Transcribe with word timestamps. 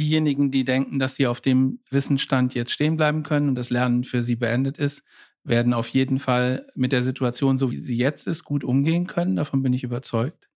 diejenigen, 0.00 0.50
die 0.50 0.64
denken, 0.64 0.98
dass 0.98 1.14
sie 1.14 1.26
auf 1.26 1.40
dem 1.40 1.78
Wissensstand 1.90 2.54
jetzt 2.54 2.72
stehen 2.72 2.96
bleiben 2.96 3.22
können 3.22 3.50
und 3.50 3.54
das 3.54 3.70
Lernen 3.70 4.02
für 4.02 4.22
sie 4.22 4.34
beendet 4.34 4.78
ist, 4.78 5.02
werden 5.44 5.74
auf 5.74 5.88
jeden 5.88 6.18
Fall 6.18 6.66
mit 6.74 6.92
der 6.92 7.02
Situation, 7.02 7.58
so 7.58 7.70
wie 7.70 7.78
sie 7.78 7.96
jetzt 7.96 8.26
ist, 8.26 8.44
gut 8.44 8.64
umgehen 8.64 9.06
können. 9.06 9.36
Davon 9.36 9.62
bin 9.62 9.72
ich 9.72 9.84
überzeugt. 9.84 10.48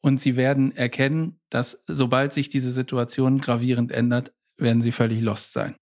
Und 0.00 0.20
sie 0.20 0.36
werden 0.36 0.74
erkennen, 0.74 1.38
dass 1.50 1.82
sobald 1.86 2.32
sich 2.32 2.48
diese 2.48 2.72
Situation 2.72 3.38
gravierend 3.38 3.92
ändert, 3.92 4.32
werden 4.56 4.82
sie 4.82 4.92
völlig 4.92 5.20
lost 5.20 5.52
sein. 5.52 5.74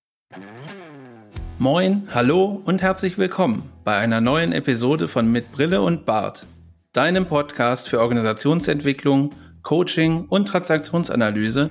Moin, 1.58 2.08
hallo 2.12 2.60
und 2.64 2.82
herzlich 2.82 3.18
willkommen 3.18 3.62
bei 3.84 3.96
einer 3.96 4.20
neuen 4.20 4.52
Episode 4.52 5.08
von 5.08 5.30
Mit 5.30 5.52
Brille 5.52 5.80
und 5.80 6.04
Bart, 6.04 6.46
deinem 6.92 7.26
Podcast 7.26 7.88
für 7.88 8.00
Organisationsentwicklung, 8.00 9.30
Coaching 9.62 10.26
und 10.26 10.48
Transaktionsanalyse 10.48 11.70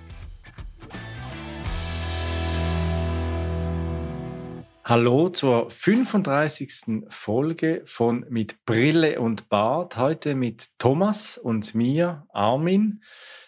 Hallo 4.91 5.29
zur 5.29 5.69
35. 5.69 7.05
Folge 7.07 7.81
von 7.85 8.25
Mit 8.29 8.65
Brille 8.65 9.21
und 9.21 9.47
Bart. 9.47 9.95
Heute 9.95 10.35
mit 10.35 10.77
Thomas 10.79 11.37
und 11.37 11.73
mir, 11.73 12.27
Armin, 12.33 13.01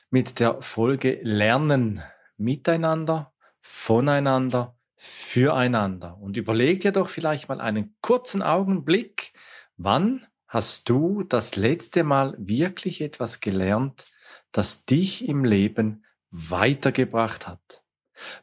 mit 0.10 0.40
der 0.40 0.62
Folge 0.62 1.20
Lernen 1.22 2.02
miteinander, 2.38 3.34
voneinander, 3.60 4.78
füreinander. 4.96 6.18
Und 6.18 6.38
überleg 6.38 6.80
dir 6.80 6.94
doch 6.94 7.10
vielleicht 7.10 7.50
mal 7.50 7.60
einen 7.60 7.98
kurzen 8.00 8.42
Augenblick, 8.42 9.34
wann 9.76 10.26
hast 10.48 10.88
du 10.88 11.24
das 11.24 11.58
letzte 11.58 12.06
Mal 12.06 12.38
wirklich 12.38 13.02
etwas 13.02 13.42
gelernt, 13.42 14.06
das 14.54 14.86
dich 14.86 15.28
im 15.28 15.44
Leben 15.44 16.06
weitergebracht 16.32 17.50
hat? 17.50 17.83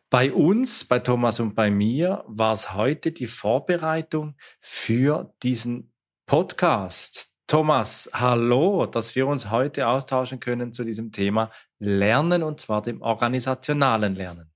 Bei 0.09 0.33
uns, 0.33 0.85
bei 0.85 0.99
Thomas 0.99 1.41
und 1.41 1.55
bei 1.55 1.71
mir, 1.71 2.25
war 2.27 2.53
es 2.53 2.75
heute 2.75 3.13
die 3.13 3.27
Vorbereitung 3.27 4.37
für 4.59 5.33
diesen 5.43 5.93
Podcast. 6.27 7.37
Thomas, 7.47 8.09
hallo, 8.13 8.87
dass 8.87 9.17
wir 9.17 9.27
uns 9.27 9.51
heute 9.51 9.89
austauschen 9.89 10.39
können 10.39 10.73
zu 10.73 10.85
diesem 10.85 11.11
Thema 11.11 11.51
Lernen 11.79 12.43
und 12.43 12.61
zwar 12.61 12.83
dem 12.83 13.03
organisationalen 13.03 14.15
Lernen. 14.15 14.53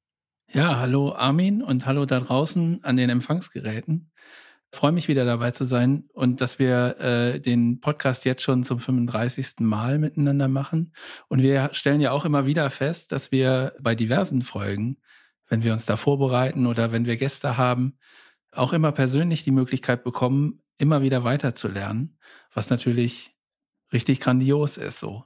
Ja, 0.52 0.78
hallo 0.78 1.12
Armin 1.12 1.62
und 1.62 1.86
hallo 1.86 2.06
da 2.06 2.20
draußen 2.20 2.84
an 2.84 2.96
den 2.96 3.10
Empfangsgeräten. 3.10 4.12
Freue 4.74 4.92
mich 4.92 5.08
wieder 5.08 5.24
dabei 5.24 5.50
zu 5.52 5.64
sein 5.64 6.04
und 6.12 6.40
dass 6.40 6.58
wir 6.58 7.00
äh, 7.00 7.40
den 7.40 7.80
Podcast 7.80 8.24
jetzt 8.24 8.42
schon 8.42 8.64
zum 8.64 8.78
35. 8.80 9.60
Mal 9.60 9.98
miteinander 9.98 10.48
machen. 10.48 10.92
Und 11.28 11.42
wir 11.42 11.70
stellen 11.72 12.00
ja 12.00 12.10
auch 12.10 12.24
immer 12.24 12.46
wieder 12.46 12.68
fest, 12.70 13.12
dass 13.12 13.32
wir 13.32 13.74
bei 13.80 13.94
diversen 13.94 14.42
Folgen 14.42 14.98
wenn 15.48 15.62
wir 15.62 15.72
uns 15.72 15.86
da 15.86 15.96
vorbereiten 15.96 16.66
oder 16.66 16.92
wenn 16.92 17.06
wir 17.06 17.16
Gäste 17.16 17.56
haben, 17.56 17.98
auch 18.52 18.72
immer 18.72 18.92
persönlich 18.92 19.44
die 19.44 19.50
Möglichkeit 19.50 20.04
bekommen, 20.04 20.62
immer 20.78 21.02
wieder 21.02 21.24
weiterzulernen, 21.24 22.18
was 22.52 22.70
natürlich 22.70 23.36
richtig 23.92 24.20
grandios 24.20 24.76
ist 24.76 24.98
so. 24.98 25.24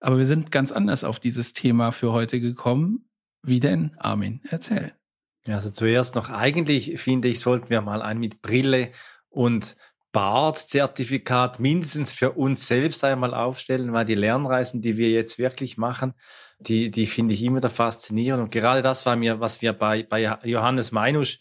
Aber 0.00 0.18
wir 0.18 0.26
sind 0.26 0.50
ganz 0.50 0.72
anders 0.72 1.04
auf 1.04 1.18
dieses 1.18 1.52
Thema 1.52 1.92
für 1.92 2.12
heute 2.12 2.40
gekommen. 2.40 3.08
Wie 3.42 3.60
denn, 3.60 3.94
Armin? 3.98 4.40
Erzähl. 4.48 4.92
Also 5.48 5.70
zuerst 5.70 6.14
noch, 6.14 6.30
eigentlich 6.30 7.00
finde 7.00 7.28
ich, 7.28 7.40
sollten 7.40 7.70
wir 7.70 7.80
mal 7.82 8.02
ein 8.02 8.18
mit 8.18 8.42
Brille 8.42 8.90
und 9.28 9.76
Bart-Zertifikat 10.12 11.58
mindestens 11.58 12.12
für 12.12 12.32
uns 12.32 12.68
selbst 12.68 13.02
einmal 13.02 13.34
aufstellen, 13.34 13.92
weil 13.92 14.04
die 14.04 14.14
Lernreisen, 14.14 14.82
die 14.82 14.96
wir 14.96 15.10
jetzt 15.10 15.38
wirklich 15.38 15.78
machen, 15.78 16.14
die, 16.60 16.90
die 16.90 17.06
finde 17.06 17.34
ich 17.34 17.42
immer 17.42 17.56
wieder 17.56 17.70
faszinierend. 17.70 18.42
Und 18.42 18.50
gerade 18.50 18.82
das 18.82 19.06
war 19.06 19.16
mir, 19.16 19.40
was 19.40 19.62
wir 19.62 19.72
bei, 19.72 20.04
bei 20.04 20.36
Johannes 20.44 20.92
Meinusch 20.92 21.40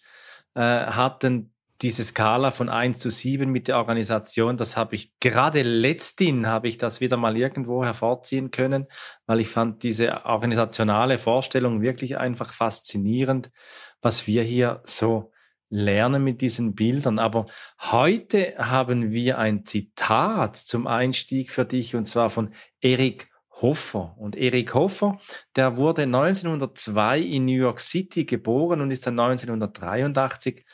äh, 0.56 0.62
hatten, 0.62 1.54
diese 1.82 2.04
Skala 2.04 2.52
von 2.52 2.70
eins 2.70 3.00
zu 3.00 3.10
sieben 3.10 3.52
mit 3.52 3.68
der 3.68 3.78
Organisation, 3.78 4.56
das 4.56 4.78
habe 4.78 4.94
ich 4.94 5.14
gerade 5.20 5.64
letzthin 5.64 6.48
habe 6.48 6.68
ich 6.68 6.78
das 6.78 7.02
wieder 7.02 7.18
mal 7.18 7.36
irgendwo 7.36 7.84
hervorziehen 7.84 8.52
können, 8.52 8.86
weil 9.26 9.40
ich 9.40 9.48
fand 9.48 9.82
diese 9.82 10.26
organisationale 10.26 11.18
Vorstellung 11.18 11.82
wirklich 11.82 12.18
einfach 12.18 12.54
faszinierend, 12.54 13.50
was 14.02 14.28
wir 14.28 14.44
hier 14.44 14.82
so 14.86 15.32
lernen 15.70 16.24
mit 16.24 16.42
diesen 16.42 16.76
Bildern. 16.76 17.18
Aber 17.18 17.46
heute 17.80 18.56
haben 18.58 19.12
wir 19.12 19.38
ein 19.38 19.66
Zitat 19.66 20.58
zum 20.58 20.86
Einstieg 20.86 21.50
für 21.50 21.66
dich 21.66 21.96
und 21.96 22.06
zwar 22.06 22.30
von 22.30 22.54
Erik 22.82 23.30
Hoffer. 23.62 24.16
Und 24.18 24.36
Erik 24.36 24.74
Hoffer, 24.74 25.20
der 25.56 25.78
wurde 25.78 26.04
1902 26.04 27.20
in 27.20 27.46
New 27.46 27.58
York 27.58 27.80
City 27.80 28.26
geboren 28.26 28.82
und 28.82 28.92
ist 28.92 29.08
dann 29.08 29.20
1983 29.20 30.66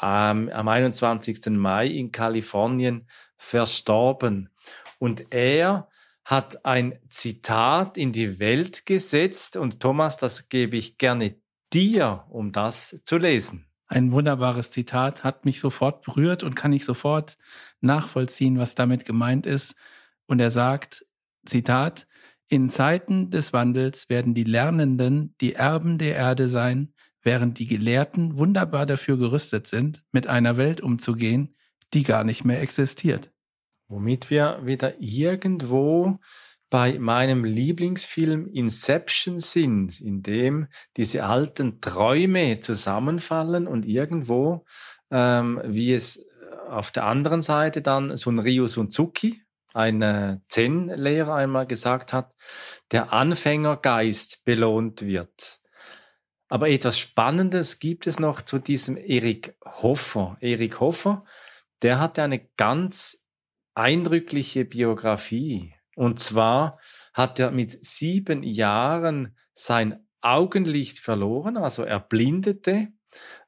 ähm, 0.00 0.50
am 0.52 0.68
21. 0.68 1.46
Mai 1.50 1.88
in 1.88 2.12
Kalifornien 2.12 3.08
verstorben. 3.36 4.50
Und 4.98 5.32
er 5.32 5.88
hat 6.24 6.64
ein 6.64 6.98
Zitat 7.08 7.98
in 7.98 8.12
die 8.12 8.38
Welt 8.38 8.86
gesetzt 8.86 9.56
und 9.56 9.80
Thomas, 9.80 10.16
das 10.16 10.48
gebe 10.48 10.76
ich 10.76 10.96
gerne 10.96 11.36
dir, 11.74 12.24
um 12.30 12.52
das 12.52 13.02
zu 13.04 13.18
lesen. 13.18 13.66
Ein 13.86 14.12
wunderbares 14.12 14.70
Zitat, 14.70 15.24
hat 15.24 15.44
mich 15.44 15.60
sofort 15.60 16.02
berührt 16.02 16.42
und 16.42 16.54
kann 16.54 16.72
ich 16.72 16.84
sofort 16.84 17.36
nachvollziehen, 17.80 18.58
was 18.58 18.74
damit 18.74 19.04
gemeint 19.04 19.44
ist. 19.44 19.74
Und 20.26 20.40
er 20.40 20.50
sagt, 20.50 21.04
Zitat, 21.44 22.06
in 22.48 22.70
Zeiten 22.70 23.30
des 23.30 23.52
Wandels 23.52 24.08
werden 24.08 24.34
die 24.34 24.44
Lernenden 24.44 25.34
die 25.40 25.54
Erben 25.54 25.98
der 25.98 26.16
Erde 26.16 26.48
sein, 26.48 26.94
während 27.22 27.58
die 27.58 27.66
Gelehrten 27.66 28.36
wunderbar 28.36 28.86
dafür 28.86 29.18
gerüstet 29.18 29.66
sind, 29.66 30.02
mit 30.12 30.26
einer 30.26 30.56
Welt 30.56 30.80
umzugehen, 30.80 31.56
die 31.92 32.02
gar 32.02 32.24
nicht 32.24 32.44
mehr 32.44 32.60
existiert. 32.60 33.32
Womit 33.88 34.30
wir 34.30 34.60
wieder 34.64 35.00
irgendwo 35.00 36.18
bei 36.74 36.98
meinem 36.98 37.44
Lieblingsfilm 37.44 38.48
Inception 38.48 39.38
sind, 39.38 40.00
in 40.00 40.22
dem 40.22 40.66
diese 40.96 41.22
alten 41.22 41.80
Träume 41.80 42.58
zusammenfallen 42.58 43.68
und 43.68 43.86
irgendwo, 43.86 44.64
ähm, 45.12 45.62
wie 45.64 45.94
es 45.94 46.28
auf 46.68 46.90
der 46.90 47.04
anderen 47.04 47.42
Seite 47.42 47.80
dann 47.80 48.16
so 48.16 48.28
ein 48.28 48.40
Ryu 48.40 48.66
Sunzuki, 48.66 49.40
ein 49.72 50.02
äh, 50.02 50.38
Zen-Lehrer 50.46 51.36
einmal 51.36 51.68
gesagt 51.68 52.12
hat, 52.12 52.34
der 52.90 53.12
Anfängergeist 53.12 54.44
belohnt 54.44 55.02
wird. 55.06 55.60
Aber 56.48 56.68
etwas 56.68 56.98
Spannendes 56.98 57.78
gibt 57.78 58.08
es 58.08 58.18
noch 58.18 58.40
zu 58.40 58.58
diesem 58.58 58.96
Erik 58.96 59.56
Hoffer. 59.64 60.38
Erik 60.40 60.80
Hoffer, 60.80 61.24
der 61.82 62.00
hatte 62.00 62.24
eine 62.24 62.48
ganz 62.56 63.28
eindrückliche 63.76 64.64
Biografie. 64.64 65.73
Und 65.96 66.18
zwar 66.18 66.78
hat 67.12 67.38
er 67.38 67.50
mit 67.50 67.84
sieben 67.84 68.42
Jahren 68.42 69.36
sein 69.52 70.06
Augenlicht 70.20 70.98
verloren, 70.98 71.56
also 71.56 71.82
er 71.82 72.00
blindete 72.00 72.88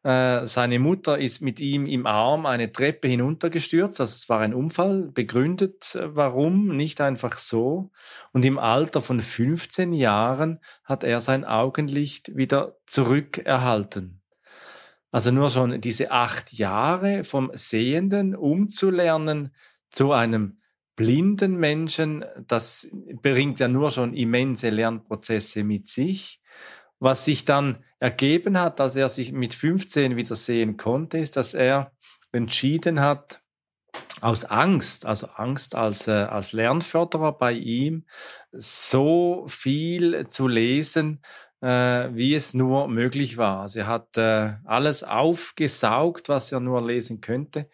äh, 0.07 0.47
seine 0.47 0.79
Mutter 0.79 1.19
ist 1.19 1.41
mit 1.41 1.59
ihm 1.59 1.87
im 1.87 2.07
Arm 2.07 2.47
eine 2.47 2.71
Treppe 2.71 3.09
hinuntergestürzt. 3.09 4.01
Also 4.01 4.13
es 4.13 4.29
war 4.29 4.41
ein 4.41 4.55
Unfall, 4.55 5.11
begründet 5.13 5.97
äh, 5.97 6.15
warum, 6.15 6.77
nicht 6.77 7.01
einfach 7.01 7.39
so. 7.39 7.91
Und 8.33 8.45
im 8.45 8.59
Alter 8.59 9.01
von 9.03 9.21
15 9.21 9.93
Jahren 9.93 10.61
hat 10.85 11.03
er 11.03 11.21
sein 11.21 11.45
Augenlicht 11.45 12.37
wieder 12.37 12.77
zurückerhalten. 12.87 14.23
Also 15.11 15.33
nur 15.33 15.51
schon 15.51 15.81
diese 15.81 16.13
acht 16.13 16.53
Jahre 16.53 17.25
vom 17.25 17.51
Sehenden 17.55 18.37
umzulernen 18.37 19.55
zu 19.91 20.13
einem 20.13 20.61
blinden 20.97 21.57
Menschen, 21.57 22.25
das 22.47 22.91
bringt 23.23 23.61
ja 23.61 23.69
nur 23.69 23.91
schon 23.91 24.15
immense 24.15 24.71
Lernprozesse 24.71 25.63
mit 25.63 25.89
sich. 25.89 26.41
Was 26.99 27.27
sich 27.27 27.45
dann 27.45 27.85
ergeben 28.01 28.59
hat, 28.59 28.81
dass 28.81 28.97
er 28.97 29.11
sich 29.11 29.33
mit 29.33 29.53
15 29.55 30.17
wieder 30.17 30.35
sehen 30.35 30.79
konnte, 30.79 31.19
ist, 31.19 31.37
dass 31.37 31.53
er 31.55 31.93
entschieden 32.33 33.01
hat, 33.01 33.43
aus 34.21 34.47
Angst, 34.47 35.05
also 35.05 35.27
Angst 35.29 35.75
als, 35.75 36.09
äh, 36.09 36.13
als 36.13 36.53
Lernförderer 36.53 37.33
bei 37.37 37.53
ihm, 37.53 38.07
so 38.53 39.45
viel 39.49 40.27
zu 40.29 40.49
lesen, 40.49 41.21
wie 41.69 42.35
es 42.35 42.55
nur 42.55 42.89
möglich 42.89 43.39
war. 43.39 43.69
Sie 43.69 43.85
hat 43.85 44.17
äh, 44.17 44.55
alles 44.65 45.03
aufgesaugt, 45.03 46.29
was 46.29 46.53
er 46.53 46.61
nur 46.61 46.87
lesen 46.87 47.21
könnte. 47.21 47.69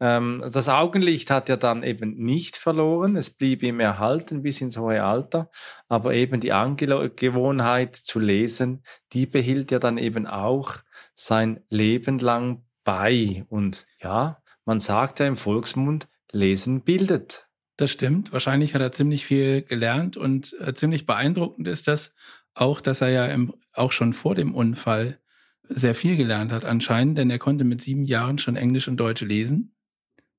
Ähm, 0.00 0.44
das 0.52 0.68
Augenlicht 0.68 1.30
hat 1.30 1.48
er 1.48 1.56
dann 1.56 1.82
eben 1.82 2.14
nicht 2.16 2.56
verloren. 2.56 3.16
Es 3.16 3.30
blieb 3.30 3.62
ihm 3.62 3.80
erhalten 3.80 4.42
bis 4.42 4.60
ins 4.60 4.76
hohe 4.76 5.02
Alter. 5.02 5.50
Aber 5.88 6.14
eben 6.14 6.40
die 6.40 6.52
Angewohnheit 6.52 7.96
zu 7.96 8.20
lesen, 8.20 8.82
die 9.12 9.26
behielt 9.26 9.72
er 9.72 9.80
dann 9.80 9.98
eben 9.98 10.26
auch 10.26 10.74
sein 11.14 11.60
Leben 11.70 12.18
lang 12.18 12.64
bei. 12.84 13.44
Und 13.48 13.86
ja, 14.00 14.42
man 14.64 14.80
sagt 14.80 15.20
ja 15.20 15.26
im 15.26 15.36
Volksmund, 15.36 16.08
Lesen 16.32 16.82
bildet. 16.82 17.48
Das 17.76 17.90
stimmt. 17.90 18.32
Wahrscheinlich 18.32 18.74
hat 18.74 18.82
er 18.82 18.92
ziemlich 18.92 19.24
viel 19.24 19.62
gelernt 19.62 20.16
und 20.16 20.54
äh, 20.60 20.74
ziemlich 20.74 21.06
beeindruckend 21.06 21.66
ist 21.66 21.88
das 21.88 22.12
auch, 22.54 22.80
dass 22.80 23.00
er 23.00 23.08
ja 23.08 23.26
im, 23.26 23.54
auch 23.72 23.92
schon 23.92 24.12
vor 24.12 24.34
dem 24.34 24.54
Unfall 24.54 25.18
sehr 25.62 25.94
viel 25.94 26.16
gelernt 26.16 26.52
hat 26.52 26.64
anscheinend, 26.64 27.18
denn 27.18 27.30
er 27.30 27.38
konnte 27.38 27.64
mit 27.64 27.80
sieben 27.80 28.04
Jahren 28.04 28.38
schon 28.38 28.56
Englisch 28.56 28.88
und 28.88 28.98
Deutsch 28.98 29.22
lesen. 29.22 29.74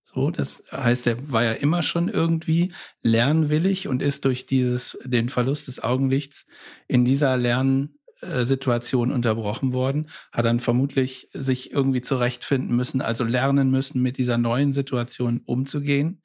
So, 0.04 0.30
das 0.30 0.64
heißt, 0.72 1.08
er 1.08 1.32
war 1.32 1.44
ja 1.44 1.52
immer 1.52 1.84
schon 1.84 2.10
irgendwie 2.10 2.72
lernwillig 3.02 3.88
und 3.88 4.02
ist 4.02 4.24
durch 4.26 4.46
dieses, 4.46 4.98
den 5.04 5.30
Verlust 5.30 5.68
des 5.68 5.84
Augenlichts 5.84 6.46
in 6.88 7.06
dieser 7.06 7.36
Lernsituation 7.38 9.12
unterbrochen 9.12 9.74
worden, 9.74 10.10
hat 10.32 10.46
dann 10.46 10.60
vermutlich 10.60 11.28
sich 11.34 11.72
irgendwie 11.72 12.02
zurechtfinden 12.02 12.76
müssen, 12.76 13.02
also 13.02 13.24
lernen 13.24 13.72
müssen, 13.72 14.02
mit 14.02 14.18
dieser 14.18 14.38
neuen 14.38 14.74
Situation 14.74 15.42
umzugehen 15.44 16.22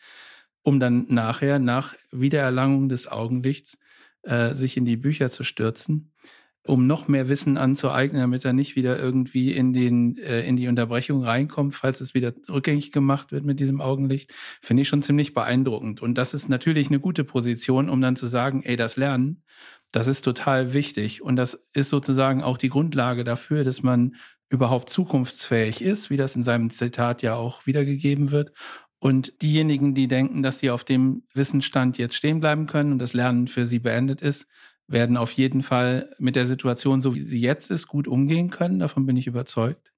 um 0.62 0.80
dann 0.80 1.06
nachher, 1.08 1.58
nach 1.58 1.94
Wiedererlangung 2.10 2.88
des 2.88 3.08
Augenlichts, 3.08 3.78
äh, 4.22 4.54
sich 4.54 4.76
in 4.76 4.84
die 4.84 4.96
Bücher 4.96 5.30
zu 5.30 5.44
stürzen, 5.44 6.12
um 6.66 6.86
noch 6.86 7.08
mehr 7.08 7.28
Wissen 7.28 7.56
anzueignen, 7.56 8.20
damit 8.20 8.44
er 8.44 8.52
nicht 8.52 8.76
wieder 8.76 8.98
irgendwie 8.98 9.52
in, 9.52 9.72
den, 9.72 10.18
äh, 10.18 10.46
in 10.46 10.56
die 10.56 10.68
Unterbrechung 10.68 11.22
reinkommt, 11.24 11.74
falls 11.74 12.00
es 12.00 12.14
wieder 12.14 12.32
rückgängig 12.48 12.92
gemacht 12.92 13.32
wird 13.32 13.44
mit 13.44 13.60
diesem 13.60 13.80
Augenlicht, 13.80 14.32
finde 14.60 14.82
ich 14.82 14.88
schon 14.88 15.02
ziemlich 15.02 15.32
beeindruckend. 15.32 16.02
Und 16.02 16.16
das 16.16 16.34
ist 16.34 16.48
natürlich 16.48 16.88
eine 16.88 17.00
gute 17.00 17.24
Position, 17.24 17.88
um 17.88 18.00
dann 18.00 18.16
zu 18.16 18.26
sagen, 18.26 18.62
ey, 18.62 18.76
das 18.76 18.96
Lernen, 18.96 19.42
das 19.90 20.06
ist 20.06 20.22
total 20.22 20.72
wichtig. 20.72 21.22
Und 21.22 21.36
das 21.36 21.54
ist 21.72 21.88
sozusagen 21.88 22.42
auch 22.42 22.58
die 22.58 22.68
Grundlage 22.68 23.24
dafür, 23.24 23.64
dass 23.64 23.82
man 23.82 24.14
überhaupt 24.50 24.90
zukunftsfähig 24.90 25.80
ist, 25.80 26.10
wie 26.10 26.16
das 26.16 26.36
in 26.36 26.42
seinem 26.42 26.70
Zitat 26.70 27.22
ja 27.22 27.36
auch 27.36 27.66
wiedergegeben 27.66 28.32
wird. 28.32 28.52
Und 29.00 29.40
diejenigen, 29.40 29.94
die 29.94 30.08
denken, 30.08 30.42
dass 30.42 30.58
sie 30.58 30.70
auf 30.70 30.84
dem 30.84 31.24
Wissensstand 31.32 31.96
jetzt 31.96 32.14
stehen 32.14 32.38
bleiben 32.38 32.66
können 32.66 32.92
und 32.92 32.98
das 32.98 33.14
Lernen 33.14 33.48
für 33.48 33.64
sie 33.64 33.78
beendet 33.78 34.20
ist, 34.20 34.46
werden 34.86 35.16
auf 35.16 35.32
jeden 35.32 35.62
Fall 35.62 36.14
mit 36.18 36.36
der 36.36 36.46
Situation, 36.46 37.00
so 37.00 37.14
wie 37.14 37.22
sie 37.22 37.40
jetzt 37.40 37.70
ist, 37.70 37.88
gut 37.88 38.06
umgehen 38.06 38.50
können. 38.50 38.78
Davon 38.78 39.06
bin 39.06 39.16
ich 39.16 39.26
überzeugt. 39.26 39.90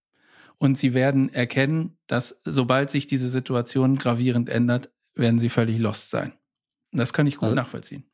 Und 0.58 0.78
sie 0.78 0.94
werden 0.94 1.34
erkennen, 1.34 1.98
dass 2.06 2.40
sobald 2.44 2.90
sich 2.90 3.08
diese 3.08 3.28
Situation 3.28 3.96
gravierend 3.96 4.48
ändert, 4.48 4.92
werden 5.14 5.40
sie 5.40 5.48
völlig 5.48 5.78
lost 5.78 6.10
sein. 6.10 6.32
Und 6.92 6.98
das 6.98 7.12
kann 7.12 7.26
ich 7.26 7.36
gut 7.36 7.44
also, 7.44 7.56
nachvollziehen. 7.56 8.04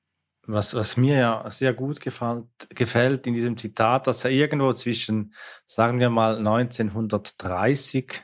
Was, 0.46 0.74
was 0.74 0.96
mir 0.96 1.18
ja 1.18 1.50
sehr 1.50 1.74
gut 1.74 2.00
gefällt, 2.00 2.46
gefällt 2.70 3.26
in 3.26 3.34
diesem 3.34 3.58
Zitat, 3.58 4.06
dass 4.06 4.24
er 4.24 4.30
irgendwo 4.30 4.72
zwischen, 4.72 5.34
sagen 5.66 6.00
wir 6.00 6.08
mal, 6.08 6.38
1930 6.38 8.22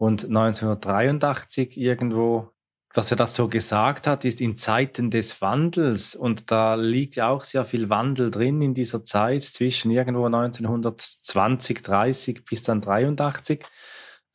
und 0.00 0.24
1983 0.24 1.76
irgendwo, 1.76 2.48
dass 2.94 3.10
er 3.10 3.18
das 3.18 3.34
so 3.34 3.48
gesagt 3.48 4.06
hat, 4.06 4.24
ist 4.24 4.40
in 4.40 4.56
Zeiten 4.56 5.10
des 5.10 5.42
Wandels. 5.42 6.14
Und 6.14 6.50
da 6.50 6.74
liegt 6.74 7.16
ja 7.16 7.28
auch 7.28 7.44
sehr 7.44 7.66
viel 7.66 7.90
Wandel 7.90 8.30
drin 8.30 8.62
in 8.62 8.72
dieser 8.72 9.04
Zeit 9.04 9.42
zwischen 9.42 9.90
irgendwo 9.90 10.24
1920, 10.24 11.82
30 11.82 12.46
bis 12.46 12.62
dann 12.62 12.80
83. 12.80 13.62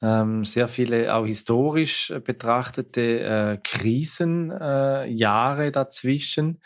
Ähm, 0.03 0.45
sehr 0.45 0.67
viele 0.67 1.15
auch 1.15 1.25
historisch 1.25 2.13
betrachtete 2.23 3.21
äh, 3.21 3.57
Krisenjahre 3.63 5.65
äh, 5.65 5.71
dazwischen. 5.71 6.61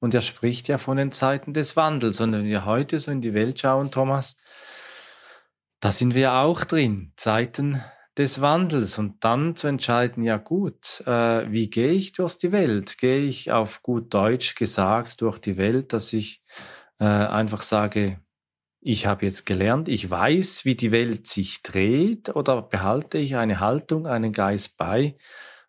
Und 0.00 0.12
er 0.12 0.22
spricht 0.22 0.66
ja 0.66 0.76
von 0.76 0.96
den 0.96 1.12
Zeiten 1.12 1.52
des 1.52 1.76
Wandels. 1.76 2.20
Und 2.20 2.32
wenn 2.32 2.46
wir 2.46 2.64
heute 2.64 2.98
so 2.98 3.12
in 3.12 3.20
die 3.20 3.32
Welt 3.32 3.60
schauen, 3.60 3.92
Thomas, 3.92 4.38
da 5.78 5.92
sind 5.92 6.16
wir 6.16 6.32
auch 6.32 6.64
drin. 6.64 7.12
Zeiten 7.14 7.80
des 8.20 8.42
Wandels 8.42 8.98
und 8.98 9.24
dann 9.24 9.56
zu 9.56 9.66
entscheiden, 9.66 10.22
ja 10.22 10.36
gut, 10.36 11.02
äh, 11.06 11.50
wie 11.50 11.70
gehe 11.70 11.92
ich 11.92 12.12
durch 12.12 12.36
die 12.36 12.52
Welt? 12.52 12.98
Gehe 12.98 13.20
ich 13.20 13.50
auf 13.50 13.82
gut 13.82 14.12
Deutsch 14.12 14.56
gesagt 14.56 15.22
durch 15.22 15.38
die 15.38 15.56
Welt, 15.56 15.94
dass 15.94 16.12
ich 16.12 16.42
äh, 16.98 17.04
einfach 17.04 17.62
sage, 17.62 18.20
ich 18.82 19.06
habe 19.06 19.24
jetzt 19.24 19.46
gelernt, 19.46 19.88
ich 19.88 20.10
weiß, 20.10 20.66
wie 20.66 20.74
die 20.74 20.90
Welt 20.90 21.26
sich 21.28 21.62
dreht 21.62 22.28
oder 22.36 22.60
behalte 22.60 23.16
ich 23.16 23.36
eine 23.36 23.58
Haltung, 23.58 24.06
einen 24.06 24.32
Geist 24.32 24.76
bei, 24.76 25.16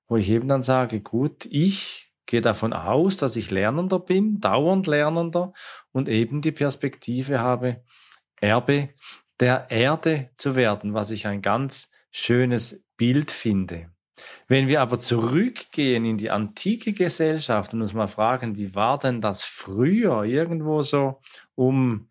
wo 0.08 0.18
ich 0.18 0.30
eben 0.30 0.50
dann 0.50 0.62
sage, 0.62 1.00
gut, 1.00 1.46
ich 1.50 2.12
gehe 2.26 2.42
davon 2.42 2.74
aus, 2.74 3.16
dass 3.16 3.38
ich 3.38 3.50
Lernender 3.50 4.00
bin, 4.00 4.42
dauernd 4.42 4.88
Lernender 4.88 5.54
und 5.94 6.10
eben 6.10 6.42
die 6.42 6.52
Perspektive 6.52 7.40
habe, 7.40 7.82
Erbe 8.42 8.90
der 9.40 9.72
Erde 9.72 10.32
zu 10.36 10.58
werden, 10.58 10.94
was 10.94 11.12
ich 11.12 11.28
ein 11.28 11.42
ganz 11.42 11.92
schönes 12.12 12.86
Bild 12.98 13.32
finde. 13.32 13.92
Wenn 14.48 14.68
wir 14.68 14.82
aber 14.82 15.00
zurückgehen 15.00 16.06
in 16.06 16.18
die 16.18 16.30
antike 16.30 16.94
Gesellschaft 16.94 17.74
und 17.74 17.82
uns 17.82 17.94
mal 17.94 18.08
fragen, 18.08 18.56
wie 18.58 18.76
war 18.76 19.00
denn 19.00 19.22
das 19.22 19.44
früher, 19.44 20.24
irgendwo 20.24 20.84
so 20.84 21.22
um 21.56 22.10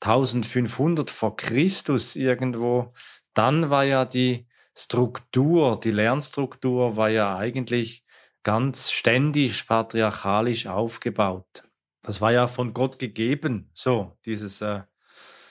1500 0.00 1.10
vor 1.10 1.36
Christus 1.36 2.16
irgendwo, 2.16 2.92
dann 3.34 3.70
war 3.70 3.84
ja 3.84 4.04
die 4.04 4.48
Struktur, 4.76 5.78
die 5.78 5.90
Lernstruktur 5.90 6.96
war 6.96 7.10
ja 7.10 7.36
eigentlich 7.36 8.04
ganz 8.42 8.90
ständig 8.90 9.66
patriarchalisch 9.66 10.66
aufgebaut. 10.66 11.68
Das 12.02 12.20
war 12.20 12.32
ja 12.32 12.48
von 12.48 12.72
Gott 12.72 12.98
gegeben, 12.98 13.70
so 13.74 14.18
dieses. 14.24 14.60
Äh, 14.60 14.82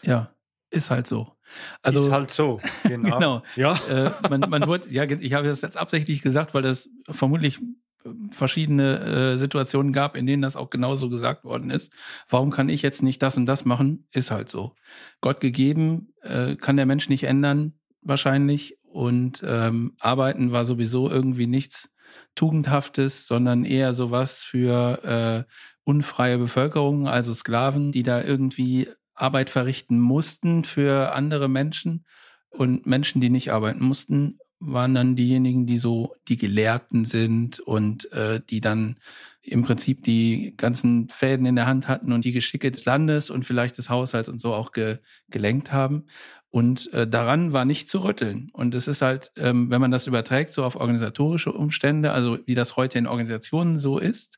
ja, 0.02 0.36
ist 0.70 0.90
halt 0.90 1.08
so. 1.08 1.38
Also, 1.82 2.00
ist 2.00 2.12
halt 2.12 2.32
so, 2.32 2.60
genau. 2.84 3.18
genau. 3.20 3.44
Ja. 3.56 3.74
Äh, 3.90 4.12
man, 4.30 4.42
man 4.50 4.68
wurde, 4.68 4.90
ja, 4.90 5.04
ich 5.04 5.34
habe 5.34 5.48
das 5.48 5.62
jetzt 5.62 5.78
absichtlich 5.78 6.22
gesagt, 6.22 6.54
weil 6.54 6.62
das 6.62 6.90
vermutlich 7.10 7.60
äh, 7.60 8.10
verschiedene 8.32 9.00
äh, 9.34 9.38
Situationen 9.38 9.94
gab, 9.94 10.16
in 10.16 10.26
denen 10.26 10.42
das 10.42 10.56
auch 10.56 10.70
genauso 10.70 11.10
gesagt 11.10 11.44
worden 11.44 11.72
ist. 11.72 11.92
Warum 12.30 12.52
kann 12.52 12.70
ich 12.70 12.82
jetzt 12.82 13.04
nicht 13.04 13.22
das 13.22 13.38
und 13.38 13.46
das 13.46 13.66
machen? 13.66 14.08
Ist 14.12 14.32
halt 14.32 14.50
so. 14.50 14.76
Gott 15.22 15.40
gegeben, 15.40 16.14
äh, 16.22 16.56
kann 16.56 16.78
der 16.78 16.86
Mensch 16.86 17.10
nicht 17.10 17.24
ändern, 17.24 17.74
wahrscheinlich. 18.02 18.78
Und 18.84 19.42
ähm, 19.46 19.94
Arbeiten 20.00 20.52
war 20.52 20.66
sowieso 20.66 21.10
irgendwie 21.10 21.48
nichts 21.48 21.90
Tugendhaftes, 22.36 23.26
sondern 23.26 23.64
eher 23.64 23.94
sowas 23.94 24.44
für 24.44 25.04
äh, 25.48 25.52
unfreie 25.84 26.38
Bevölkerung, 26.38 27.08
also 27.08 27.34
Sklaven, 27.34 27.92
die 27.92 28.04
da 28.04 28.22
irgendwie 28.22 28.90
Arbeit 29.22 29.50
verrichten 29.50 30.00
mussten 30.00 30.64
für 30.64 31.14
andere 31.14 31.48
Menschen. 31.48 32.06
Und 32.50 32.86
Menschen, 32.86 33.22
die 33.22 33.30
nicht 33.30 33.52
arbeiten 33.52 33.84
mussten, 33.84 34.40
waren 34.62 34.94
dann 34.94 35.16
diejenigen, 35.16 35.66
die 35.66 35.78
so 35.78 36.14
die 36.28 36.38
Gelehrten 36.38 37.04
sind 37.06 37.60
und 37.60 38.12
äh, 38.12 38.42
die 38.48 38.62
dann 38.62 38.98
im 39.42 39.64
Prinzip 39.64 40.04
die 40.04 40.54
ganzen 40.56 41.10
Fäden 41.10 41.48
in 41.48 41.56
der 41.56 41.66
Hand 41.66 41.88
hatten 41.88 42.12
und 42.12 42.24
die 42.26 42.32
Geschicke 42.32 42.70
des 42.70 42.86
Landes 42.86 43.32
und 43.32 43.44
vielleicht 43.44 43.80
des 43.80 43.90
Haushalts 43.90 44.30
und 44.30 44.40
so 44.40 44.54
auch 44.54 44.72
ge 44.72 45.00
gelenkt 45.30 45.72
haben. 45.72 46.06
Und 46.52 46.94
äh, 46.94 47.08
daran 47.08 47.54
war 47.54 47.66
nicht 47.66 47.90
zu 47.90 48.04
rütteln. 48.04 48.50
Und 48.54 48.76
es 48.76 48.88
ist 48.88 49.02
halt, 49.02 49.32
ähm, 49.36 49.72
wenn 49.72 49.82
man 49.82 49.90
das 49.90 50.06
überträgt, 50.06 50.54
so 50.54 50.64
auf 50.64 50.76
organisatorische 50.76 51.52
Umstände, 51.52 52.12
also 52.12 52.38
wie 52.46 52.56
das 52.56 52.76
heute 52.76 53.00
in 53.00 53.08
Organisationen 53.08 53.80
so 53.80 53.98
ist, 53.98 54.38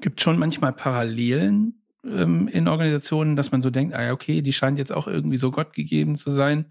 gibt 0.00 0.20
schon 0.20 0.38
manchmal 0.38 0.72
Parallelen 0.72 1.82
ähm, 2.16 2.48
in 2.48 2.68
Organisationen, 2.68 3.36
dass 3.36 3.52
man 3.52 3.62
so 3.62 3.70
denkt, 3.70 3.94
ah 3.94 4.02
ja, 4.02 4.12
okay, 4.12 4.42
die 4.42 4.52
scheint 4.52 4.78
jetzt 4.78 4.92
auch 4.92 5.06
irgendwie 5.06 5.36
so 5.36 5.50
Gott 5.50 5.72
gegeben 5.72 6.16
zu 6.16 6.30
sein. 6.30 6.66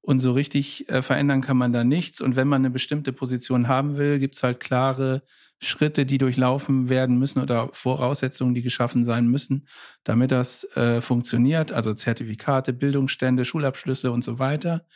Und 0.00 0.20
so 0.20 0.32
richtig 0.32 0.88
äh, 0.88 1.02
verändern 1.02 1.40
kann 1.40 1.56
man 1.56 1.72
da 1.72 1.82
nichts. 1.82 2.20
Und 2.20 2.36
wenn 2.36 2.46
man 2.46 2.60
eine 2.60 2.70
bestimmte 2.70 3.12
Position 3.12 3.66
haben 3.66 3.96
will, 3.96 4.20
gibt's 4.20 4.42
halt 4.42 4.60
klare 4.60 5.22
Schritte, 5.58 6.06
die 6.06 6.18
durchlaufen 6.18 6.88
werden 6.88 7.18
müssen 7.18 7.40
oder 7.40 7.70
Voraussetzungen, 7.72 8.54
die 8.54 8.62
geschaffen 8.62 9.04
sein 9.04 9.26
müssen, 9.26 9.66
damit 10.04 10.30
das 10.30 10.64
äh, 10.76 11.00
funktioniert. 11.00 11.72
Also 11.72 11.94
Zertifikate, 11.94 12.72
Bildungsstände, 12.72 13.44
Schulabschlüsse 13.44 14.12
und 14.12 14.22
so 14.22 14.38
weiter. 14.38 14.86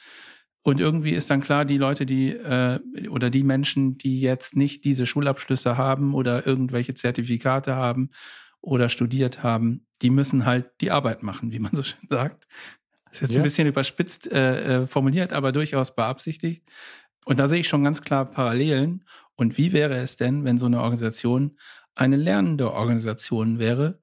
Und 0.62 0.78
irgendwie 0.80 1.12
ist 1.12 1.30
dann 1.30 1.40
klar, 1.40 1.64
die 1.64 1.78
Leute, 1.78 2.04
die 2.04 2.30
äh, 2.30 2.78
oder 3.08 3.30
die 3.30 3.42
Menschen, 3.42 3.96
die 3.96 4.20
jetzt 4.20 4.54
nicht 4.54 4.84
diese 4.84 5.06
Schulabschlüsse 5.06 5.78
haben 5.78 6.14
oder 6.14 6.46
irgendwelche 6.46 6.94
Zertifikate 6.94 7.74
haben 7.74 8.10
oder 8.60 8.88
studiert 8.88 9.42
haben, 9.42 9.86
die 10.02 10.10
müssen 10.10 10.44
halt 10.44 10.70
die 10.80 10.90
Arbeit 10.90 11.22
machen, 11.22 11.52
wie 11.52 11.58
man 11.58 11.74
so 11.74 11.82
schön 11.82 12.08
sagt. 12.08 12.46
Das 13.04 13.14
ist 13.14 13.20
jetzt 13.22 13.32
ja. 13.32 13.40
ein 13.40 13.44
bisschen 13.44 13.68
überspitzt 13.68 14.30
äh, 14.30 14.82
äh, 14.82 14.86
formuliert, 14.86 15.32
aber 15.32 15.52
durchaus 15.52 15.94
beabsichtigt. 15.94 16.64
Und 17.24 17.38
da 17.38 17.48
sehe 17.48 17.60
ich 17.60 17.68
schon 17.68 17.84
ganz 17.84 18.02
klar 18.02 18.24
Parallelen. 18.24 19.04
Und 19.34 19.58
wie 19.58 19.72
wäre 19.72 19.96
es 19.96 20.16
denn, 20.16 20.44
wenn 20.44 20.58
so 20.58 20.66
eine 20.66 20.80
Organisation 20.80 21.58
eine 21.94 22.16
lernende 22.16 22.72
Organisation 22.72 23.58
wäre? 23.58 24.00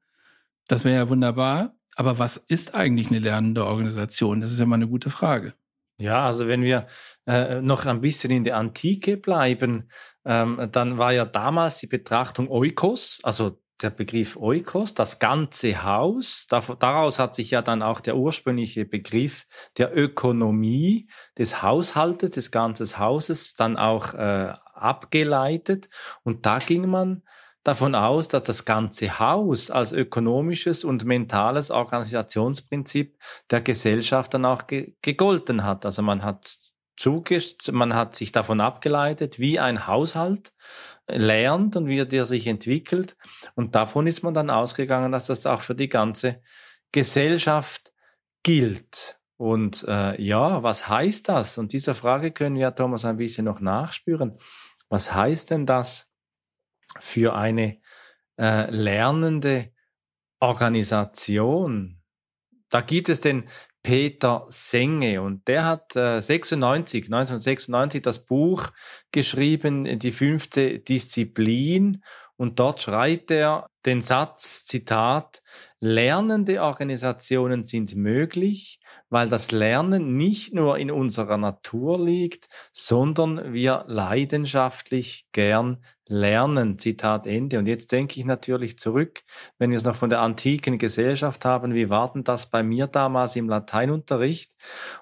Das 0.67 0.83
wäre 0.83 0.97
ja 0.97 1.09
wunderbar. 1.09 1.75
Aber 1.95 2.19
was 2.19 2.37
ist 2.37 2.75
eigentlich 2.75 3.07
eine 3.07 3.19
lernende 3.19 3.65
Organisation? 3.65 4.41
Das 4.41 4.51
ist 4.51 4.59
ja 4.59 4.65
mal 4.65 4.75
eine 4.75 4.87
gute 4.87 5.09
Frage. 5.09 5.53
Ja, 5.99 6.27
also 6.27 6.47
wenn 6.47 6.61
wir 6.61 6.85
äh, 7.25 7.59
noch 7.61 7.85
ein 7.87 8.01
bisschen 8.01 8.29
in 8.29 8.43
der 8.43 8.57
Antike 8.57 9.17
bleiben, 9.17 9.89
ähm, 10.25 10.69
dann 10.71 10.99
war 10.99 11.11
ja 11.11 11.25
damals 11.25 11.79
die 11.79 11.87
Betrachtung 11.87 12.49
Oikos, 12.49 13.19
also 13.23 13.59
der 13.81 13.89
Begriff 13.89 14.37
Oikos, 14.37 14.93
das 14.93 15.19
ganze 15.19 15.83
Haus. 15.83 16.47
Daraus 16.47 17.19
hat 17.19 17.35
sich 17.35 17.51
ja 17.51 17.61
dann 17.61 17.81
auch 17.81 17.99
der 17.99 18.17
ursprüngliche 18.17 18.85
Begriff 18.85 19.45
der 19.77 19.95
Ökonomie 19.95 21.07
des 21.37 21.61
Haushaltes, 21.61 22.31
des 22.31 22.51
ganzen 22.51 22.97
Hauses 22.97 23.55
dann 23.55 23.77
auch 23.77 24.13
äh, 24.13 24.53
abgeleitet. 24.73 25.89
Und 26.23 26.45
da 26.45 26.59
ging 26.59 26.89
man 26.89 27.23
davon 27.63 27.95
aus, 27.95 28.27
dass 28.29 28.43
das 28.43 28.65
ganze 28.65 29.19
Haus 29.19 29.69
als 29.69 29.91
ökonomisches 29.91 30.83
und 30.83 31.05
mentales 31.05 31.69
Organisationsprinzip 31.69 33.17
der 33.51 33.61
Gesellschaft 33.61 34.33
dann 34.33 34.45
auch 34.45 34.67
ge 34.67 34.95
gegolten 35.01 35.63
hat. 35.63 35.85
Also 35.85 36.01
man 36.01 36.23
hat 36.23 36.57
man 37.71 37.93
hat 37.93 38.15
sich 38.15 38.31
davon 38.31 38.59
abgeleitet, 38.59 39.37
wie 39.37 39.59
ein 39.59 39.85
Haushalt 39.85 40.51
lernt 41.07 41.75
und 41.75 41.87
wie 41.87 42.05
der 42.05 42.25
sich 42.25 42.47
entwickelt. 42.47 43.15
Und 43.55 43.75
davon 43.75 44.07
ist 44.07 44.23
man 44.23 44.33
dann 44.33 44.49
ausgegangen, 44.49 45.11
dass 45.11 45.27
das 45.27 45.45
auch 45.45 45.61
für 45.61 45.75
die 45.75 45.89
ganze 45.89 46.41
Gesellschaft 46.91 47.93
gilt. 48.43 49.19
Und 49.37 49.85
äh, 49.87 50.19
ja, 50.21 50.63
was 50.63 50.87
heißt 50.87 51.29
das? 51.29 51.57
Und 51.57 51.73
dieser 51.73 51.93
Frage 51.93 52.31
können 52.31 52.55
wir, 52.55 52.73
Thomas, 52.73 53.05
ein 53.05 53.17
bisschen 53.17 53.45
noch 53.45 53.59
nachspüren. 53.59 54.37
Was 54.89 55.13
heißt 55.13 55.51
denn 55.51 55.65
das 55.65 56.11
für 56.99 57.35
eine 57.35 57.79
äh, 58.39 58.69
lernende 58.71 59.71
Organisation? 60.39 62.01
Da 62.69 62.81
gibt 62.81 63.09
es 63.09 63.21
den 63.21 63.47
Peter 63.87 64.45
Senge. 64.49 65.21
Und 65.21 65.47
der 65.47 65.63
hat 65.63 65.95
äh, 65.95 66.19
96, 66.19 67.05
1996 67.05 68.01
das 68.01 68.25
Buch 68.25 68.67
geschrieben, 69.13 69.97
die 69.97 70.11
fünfte 70.11 70.79
Disziplin. 70.79 72.03
Und 72.35 72.59
dort 72.59 72.81
schreibt 72.81 73.31
er 73.31 73.69
den 73.87 74.01
Satz, 74.01 74.65
Zitat, 74.65 75.41
lernende 75.79 76.61
Organisationen 76.61 77.63
sind 77.63 77.95
möglich, 77.95 78.79
weil 79.09 79.29
das 79.29 79.51
Lernen 79.51 80.17
nicht 80.17 80.53
nur 80.53 80.77
in 80.77 80.91
unserer 80.91 81.37
Natur 81.37 82.03
liegt, 82.03 82.47
sondern 82.73 83.53
wir 83.53 83.85
leidenschaftlich 83.87 85.27
gern 85.31 85.83
lernen. 86.05 86.77
Zitat 86.77 87.27
Ende. 87.27 87.59
Und 87.59 87.67
jetzt 87.67 87.91
denke 87.91 88.19
ich 88.19 88.25
natürlich 88.25 88.77
zurück, 88.77 89.21
wenn 89.57 89.71
wir 89.71 89.77
es 89.77 89.85
noch 89.85 89.95
von 89.95 90.09
der 90.09 90.21
antiken 90.21 90.77
Gesellschaft 90.77 91.45
haben, 91.45 91.73
wie 91.73 91.89
war 91.89 92.11
denn 92.11 92.25
das 92.25 92.49
bei 92.49 92.63
mir 92.63 92.87
damals 92.87 93.35
im 93.37 93.47
Lateinunterricht? 93.47 94.51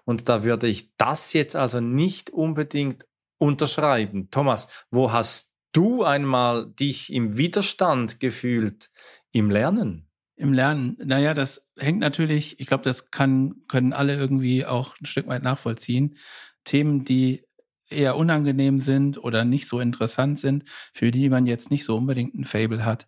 Und 0.04 0.30
da 0.30 0.44
würde 0.44 0.68
ich 0.68 0.96
das 0.98 1.34
jetzt 1.34 1.56
also 1.56 1.80
nicht 1.80 2.30
unbedingt 2.30 3.06
unterschreiben. 3.38 4.30
Thomas, 4.30 4.68
wo 4.92 5.12
hast 5.12 5.55
du 5.76 6.04
einmal 6.04 6.68
dich 6.68 7.12
im 7.12 7.38
Widerstand 7.38 8.20
gefühlt 8.20 8.90
im 9.32 9.50
Lernen? 9.50 10.08
Im 10.38 10.54
Lernen, 10.54 10.98
naja, 11.04 11.34
das 11.34 11.66
hängt 11.78 12.00
natürlich, 12.00 12.60
ich 12.60 12.68
glaube, 12.68 12.84
das 12.84 13.10
kann, 13.12 13.56
können 13.68 13.94
alle 13.94 14.16
irgendwie 14.16 14.66
auch 14.66 14.96
ein 15.00 15.06
Stück 15.06 15.28
weit 15.28 15.44
nachvollziehen. 15.44 16.18
Themen, 16.66 17.06
die 17.06 17.44
eher 17.90 18.18
unangenehm 18.18 18.80
sind 18.80 19.18
oder 19.24 19.46
nicht 19.46 19.68
so 19.68 19.80
interessant 19.80 20.40
sind, 20.40 20.66
für 20.94 21.12
die 21.12 21.30
man 21.30 21.46
jetzt 21.46 21.72
nicht 21.72 21.86
so 21.86 21.96
unbedingt 21.96 22.36
ein 22.36 22.44
Fable 22.44 22.84
hat. 22.84 23.08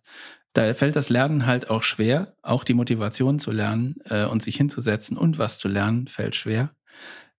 Da 0.52 0.72
fällt 0.74 0.96
das 0.96 1.08
Lernen 1.08 1.46
halt 1.46 1.68
auch 1.70 1.82
schwer, 1.82 2.34
auch 2.42 2.64
die 2.64 2.74
Motivation 2.74 3.38
zu 3.38 3.50
lernen 3.50 3.96
äh, 4.04 4.24
und 4.24 4.42
sich 4.42 4.56
hinzusetzen 4.56 5.16
und 5.16 5.38
was 5.38 5.58
zu 5.58 5.68
lernen, 5.68 6.08
fällt 6.08 6.36
schwer. 6.36 6.70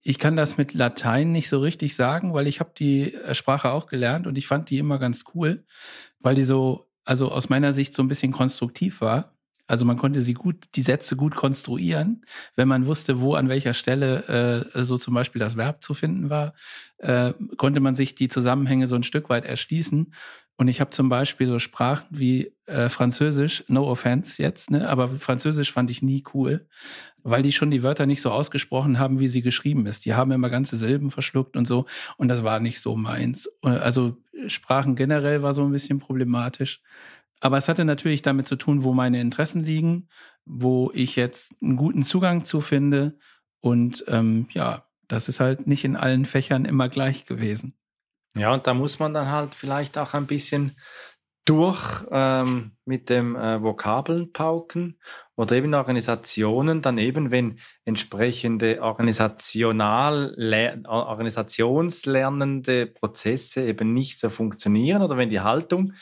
Ich 0.01 0.17
kann 0.17 0.35
das 0.35 0.57
mit 0.57 0.73
Latein 0.73 1.31
nicht 1.31 1.49
so 1.49 1.59
richtig 1.59 1.95
sagen, 1.95 2.33
weil 2.33 2.47
ich 2.47 2.59
habe 2.59 2.71
die 2.77 3.13
äh, 3.13 3.35
Sprache 3.35 3.71
auch 3.71 3.87
gelernt 3.87 4.27
und 4.27 4.37
ich 4.37 4.47
fand 4.47 4.69
die 4.69 4.77
immer 4.77 4.97
ganz 4.99 5.23
cool, 5.35 5.65
weil 6.19 6.35
die 6.35 6.43
so, 6.43 6.89
also 7.03 7.31
aus 7.31 7.49
meiner 7.49 7.73
Sicht 7.73 7.93
so 7.93 8.01
ein 8.01 8.07
bisschen 8.07 8.31
konstruktiv 8.31 9.01
war. 9.01 9.35
Also 9.67 9.85
man 9.85 9.97
konnte 9.97 10.21
sie 10.21 10.33
gut, 10.33 10.65
die 10.73 10.81
Sätze 10.81 11.15
gut 11.15 11.35
konstruieren, 11.35 12.25
wenn 12.55 12.67
man 12.67 12.87
wusste, 12.87 13.21
wo 13.21 13.35
an 13.35 13.49
welcher 13.49 13.75
Stelle 13.75 14.65
äh, 14.73 14.83
so 14.83 14.97
zum 14.97 15.13
Beispiel 15.13 15.39
das 15.39 15.57
Verb 15.57 15.83
zu 15.83 15.93
finden 15.93 16.31
war, 16.31 16.55
äh, 16.97 17.33
konnte 17.55 17.79
man 17.79 17.93
sich 17.93 18.15
die 18.15 18.29
Zusammenhänge 18.29 18.87
so 18.87 18.95
ein 18.95 19.03
Stück 19.03 19.29
weit 19.29 19.45
erschließen. 19.45 20.11
Und 20.59 20.67
ich 20.67 20.81
habe 20.81 20.89
zum 20.89 21.07
Beispiel 21.07 21.47
so 21.47 21.57
Sprachen 21.57 22.05
wie 22.09 22.51
äh, 22.65 22.89
Französisch, 22.89 23.63
no 23.69 23.89
offense 23.89 24.43
jetzt, 24.43 24.69
ne, 24.71 24.89
aber 24.89 25.07
Französisch 25.07 25.71
fand 25.71 25.89
ich 25.89 26.01
nie 26.01 26.21
cool, 26.33 26.67
weil 27.23 27.43
die 27.43 27.53
schon 27.53 27.71
die 27.71 27.81
Wörter 27.81 28.05
nicht 28.05 28.21
so 28.21 28.29
ausgesprochen 28.29 28.99
haben, 28.99 29.21
wie 29.21 29.29
sie 29.29 29.41
geschrieben 29.41 29.85
ist. 29.85 30.03
Die 30.03 30.15
haben 30.15 30.33
immer 30.33 30.49
ganze 30.49 30.77
Silben 30.77 31.11
verschluckt 31.11 31.55
und 31.55 31.65
so. 31.65 31.85
Und 32.17 32.27
das 32.27 32.43
war 32.43 32.59
nicht 32.59 32.81
so 32.81 32.97
meins. 32.97 33.49
Also 33.61 34.17
Sprachen 34.47 34.97
generell 34.97 35.43
war 35.43 35.53
so 35.53 35.63
ein 35.63 35.71
bisschen 35.71 35.99
problematisch. 35.99 36.81
Aber 37.39 37.55
es 37.55 37.69
hatte 37.69 37.85
natürlich 37.85 38.21
damit 38.21 38.45
zu 38.45 38.57
tun, 38.57 38.83
wo 38.83 38.93
meine 38.93 39.21
Interessen 39.21 39.63
liegen, 39.63 40.09
wo 40.43 40.91
ich 40.93 41.15
jetzt 41.15 41.55
einen 41.61 41.77
guten 41.77 42.03
Zugang 42.03 42.43
zu 42.43 42.59
finde. 42.59 43.17
Und 43.61 44.03
ähm, 44.09 44.49
ja, 44.51 44.83
das 45.07 45.29
ist 45.29 45.39
halt 45.39 45.67
nicht 45.67 45.85
in 45.85 45.95
allen 45.95 46.25
Fächern 46.25 46.65
immer 46.65 46.89
gleich 46.89 47.23
gewesen. 47.23 47.78
Ja, 48.35 48.53
und 48.53 48.67
da 48.67 48.73
muss 48.73 48.99
man 48.99 49.13
dann 49.13 49.29
halt 49.31 49.55
vielleicht 49.55 49.97
auch 49.97 50.13
ein 50.13 50.27
bisschen 50.27 50.75
durch 51.45 52.05
ähm, 52.11 52.77
mit 52.85 53.09
dem 53.09 53.35
äh, 53.35 53.61
Vokabeln 53.61 54.31
pauken 54.33 54.97
oder 55.35 55.55
eben 55.55 55.73
Organisationen 55.73 56.81
dann 56.81 56.97
eben, 56.97 57.31
wenn 57.31 57.59
entsprechende 57.85 58.81
organisational 58.81 60.35
organisationslernende 60.87 62.87
Prozesse 62.87 63.65
eben 63.65 63.93
nicht 63.93 64.19
so 64.19 64.29
funktionieren 64.29 65.01
oder 65.01 65.17
wenn 65.17 65.29
die 65.29 65.41
Haltung 65.41 65.93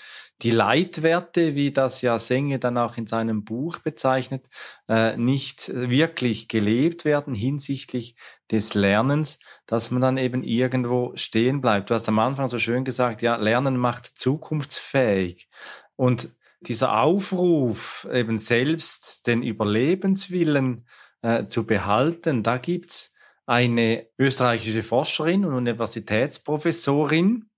die 0.44 0.52
Leitwerte, 0.52 1.56
wie 1.56 1.72
das 1.72 2.02
ja 2.02 2.20
Senge 2.20 2.60
dann 2.60 2.78
auch 2.78 2.98
in 2.98 3.08
seinem 3.08 3.44
Buch 3.44 3.80
bezeichnet, 3.80 4.48
äh, 4.88 5.18
nicht 5.18 5.72
wirklich 5.74 6.48
gelebt 6.48 7.06
werden 7.06 7.34
hinsichtlich 7.34 8.16
des 8.52 8.76
Lernens, 8.76 9.40
dass 9.66 9.90
man 9.90 10.02
dann 10.02 10.18
eben 10.18 10.44
irgendwo 10.44 11.12
stehen 11.16 11.60
bleibt. 11.60 11.90
Du 11.90 11.96
hast 11.96 12.08
am 12.08 12.20
Anfang 12.20 12.48
so 12.48 12.60
schön 12.60 12.84
gesagt, 12.84 13.24
ja, 13.24 13.36
Lernen 13.36 13.78
macht 13.78 14.06
zukunftsfähig. 14.06 15.50
Und 15.96 16.37
dieser 16.62 17.02
Aufruf, 17.02 18.08
eben 18.12 18.38
selbst 18.38 19.28
den 19.28 19.44
Überlebenswillen 19.44 20.86
äh, 21.22 21.46
zu 21.46 21.66
behalten, 21.66 22.44
da 22.44 22.58
gibt's 22.58 23.14
eine 23.46 24.08
österreichische 24.18 24.84
Forscherin 24.84 25.46
und 25.46 25.54
Universitätsprofessorin, 25.54 27.50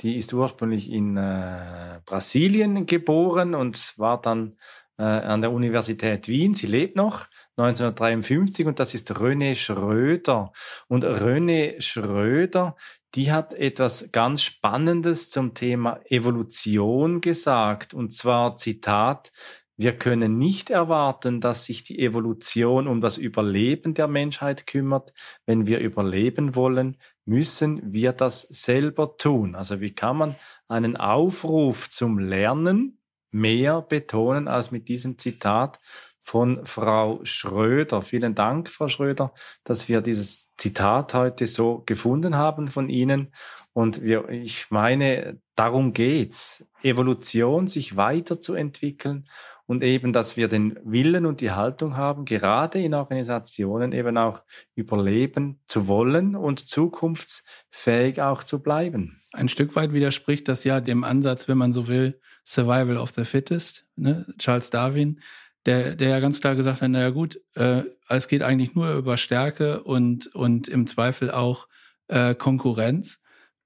die 0.00 0.16
ist 0.16 0.32
ursprünglich 0.32 0.90
in 0.90 1.16
äh, 1.16 2.00
Brasilien 2.04 2.86
geboren 2.86 3.54
und 3.54 3.94
war 3.98 4.20
dann 4.20 4.56
äh, 4.98 5.02
an 5.02 5.40
der 5.40 5.52
Universität 5.52 6.28
Wien. 6.28 6.54
Sie 6.54 6.66
lebt 6.66 6.96
noch 6.96 7.26
1953 7.56 8.66
und 8.66 8.78
das 8.80 8.94
ist 8.94 9.12
René 9.12 9.54
Schröder. 9.54 10.52
Und 10.88 11.04
René 11.04 11.80
Schröder, 11.80 12.76
die 13.14 13.32
hat 13.32 13.54
etwas 13.54 14.10
ganz 14.12 14.42
Spannendes 14.42 15.30
zum 15.30 15.54
Thema 15.54 16.00
Evolution 16.04 17.20
gesagt. 17.20 17.94
Und 17.94 18.14
zwar 18.14 18.56
Zitat, 18.56 19.32
wir 19.76 19.96
können 19.98 20.38
nicht 20.38 20.70
erwarten, 20.70 21.40
dass 21.40 21.64
sich 21.64 21.82
die 21.82 21.98
Evolution 21.98 22.86
um 22.86 23.00
das 23.00 23.18
Überleben 23.18 23.94
der 23.94 24.06
Menschheit 24.06 24.66
kümmert. 24.66 25.12
Wenn 25.46 25.66
wir 25.66 25.80
überleben 25.80 26.54
wollen, 26.54 26.98
müssen 27.24 27.80
wir 27.92 28.12
das 28.12 28.42
selber 28.42 29.16
tun. 29.16 29.54
Also 29.54 29.80
wie 29.80 29.94
kann 29.94 30.16
man 30.16 30.34
einen 30.68 30.96
Aufruf 30.96 31.90
zum 31.90 32.18
Lernen 32.18 33.01
mehr 33.32 33.82
betonen 33.82 34.46
als 34.46 34.70
mit 34.70 34.88
diesem 34.88 35.18
Zitat 35.18 35.80
von 36.20 36.64
Frau 36.64 37.18
Schröder. 37.24 38.00
Vielen 38.00 38.36
Dank, 38.36 38.68
Frau 38.68 38.86
Schröder, 38.86 39.34
dass 39.64 39.88
wir 39.88 40.00
dieses 40.00 40.54
Zitat 40.56 41.14
heute 41.14 41.48
so 41.48 41.82
gefunden 41.84 42.36
haben 42.36 42.68
von 42.68 42.88
Ihnen. 42.88 43.32
Und 43.72 44.02
wir, 44.02 44.28
ich 44.28 44.70
meine, 44.70 45.40
darum 45.56 45.92
geht's. 45.92 46.64
Evolution, 46.82 47.66
sich 47.66 47.96
weiterzuentwickeln 47.96 49.28
und 49.72 49.82
eben, 49.82 50.12
dass 50.12 50.36
wir 50.36 50.48
den 50.48 50.78
Willen 50.84 51.24
und 51.24 51.40
die 51.40 51.52
Haltung 51.52 51.96
haben, 51.96 52.26
gerade 52.26 52.78
in 52.78 52.92
Organisationen 52.92 53.92
eben 53.92 54.18
auch 54.18 54.44
überleben 54.74 55.62
zu 55.64 55.88
wollen 55.88 56.36
und 56.36 56.58
zukunftsfähig 56.60 58.20
auch 58.20 58.44
zu 58.44 58.62
bleiben. 58.62 59.18
Ein 59.32 59.48
Stück 59.48 59.74
weit 59.74 59.94
widerspricht 59.94 60.46
das 60.48 60.64
ja 60.64 60.82
dem 60.82 61.04
Ansatz, 61.04 61.48
wenn 61.48 61.56
man 61.56 61.72
so 61.72 61.88
will, 61.88 62.20
Survival 62.44 62.98
of 62.98 63.12
the 63.16 63.24
Fittest, 63.24 63.86
ne? 63.96 64.26
Charles 64.36 64.68
Darwin, 64.68 65.20
der, 65.64 65.94
der 65.94 66.10
ja 66.10 66.20
ganz 66.20 66.38
klar 66.38 66.54
gesagt 66.54 66.82
hat, 66.82 66.90
naja 66.90 67.08
gut, 67.08 67.40
äh, 67.54 67.84
es 68.10 68.28
geht 68.28 68.42
eigentlich 68.42 68.74
nur 68.74 68.92
über 68.92 69.16
Stärke 69.16 69.82
und, 69.84 70.26
und 70.34 70.68
im 70.68 70.86
Zweifel 70.86 71.30
auch 71.30 71.66
äh, 72.08 72.34
Konkurrenz. 72.34 73.20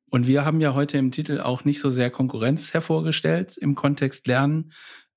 Und 0.09 0.29
wir 0.29 0.45
haben 0.45 0.61
ja 0.61 0.73
heute 0.73 0.99
im 0.99 1.11
Titel 1.11 1.41
auch 1.41 1.65
nicht 1.65 1.81
so 1.81 1.91
sehr 1.91 2.11
Konkurrenz 2.11 2.73
hervorgestellt 2.73 3.57
im 3.57 3.75
Kontext 3.75 4.29
Lernen, 4.29 4.71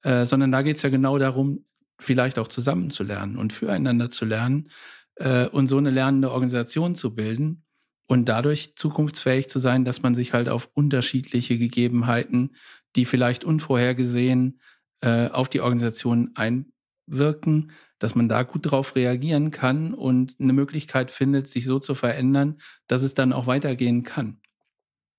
äh, 0.04 0.26
sondern 0.26 0.52
da 0.52 0.62
geht 0.62 0.78
es 0.78 0.82
ja 0.82 0.90
genau 0.90 1.18
darum, 1.18 1.66
vielleicht 2.00 2.40
auch 2.40 2.48
zusammen 2.48 2.92
zu 2.92 3.04
lernen 3.04 3.36
und 3.36 3.54
füreinander 3.54 4.10
zu 4.10 4.26
lernen 4.26 4.70
äh, 5.16 5.48
und 5.48 5.68
so 5.68 5.78
eine 5.78 5.90
lernende 5.90 6.32
Organisation 6.32 6.96
zu 6.96 7.14
bilden 7.14 7.66
und 8.08 8.26
dadurch 8.26 8.76
zukunftsfähig 8.76 9.50
zu 9.50 9.60
sein, 9.60 9.86
dass 9.86 10.02
man 10.02 10.16
sich 10.16 10.34
halt 10.34 10.50
auf 10.50 10.70
unterschiedliche 10.74 11.58
Gegebenheiten, 11.58 12.56
die 12.96 13.06
vielleicht 13.06 13.44
unvorhergesehen 13.44 14.60
äh, 15.02 15.28
auf 15.28 15.50
die 15.50 15.62
Organisation 15.62 16.32
einwirken, 16.36 17.72
dass 18.00 18.16
man 18.16 18.30
da 18.30 18.44
gut 18.44 18.72
drauf 18.72 18.96
reagieren 18.96 19.52
kann 19.52 19.94
und 19.94 20.38
eine 20.40 20.54
Möglichkeit 20.54 21.12
findet, 21.12 21.48
sich 21.48 21.66
so 21.66 21.80
zu 21.80 21.94
verändern, 21.94 22.60
dass 22.88 23.04
es 23.04 23.14
dann 23.14 23.34
auch 23.34 23.46
weitergehen 23.46 24.04
kann. 24.04 24.42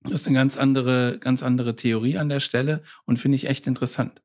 Das 0.03 0.21
ist 0.21 0.27
eine 0.27 0.35
ganz 0.35 0.57
andere, 0.57 1.19
ganz 1.19 1.43
andere 1.43 1.75
Theorie 1.75 2.17
an 2.17 2.27
der 2.27 2.39
Stelle 2.39 2.81
und 3.05 3.19
finde 3.19 3.35
ich 3.35 3.47
echt 3.47 3.67
interessant. 3.67 4.21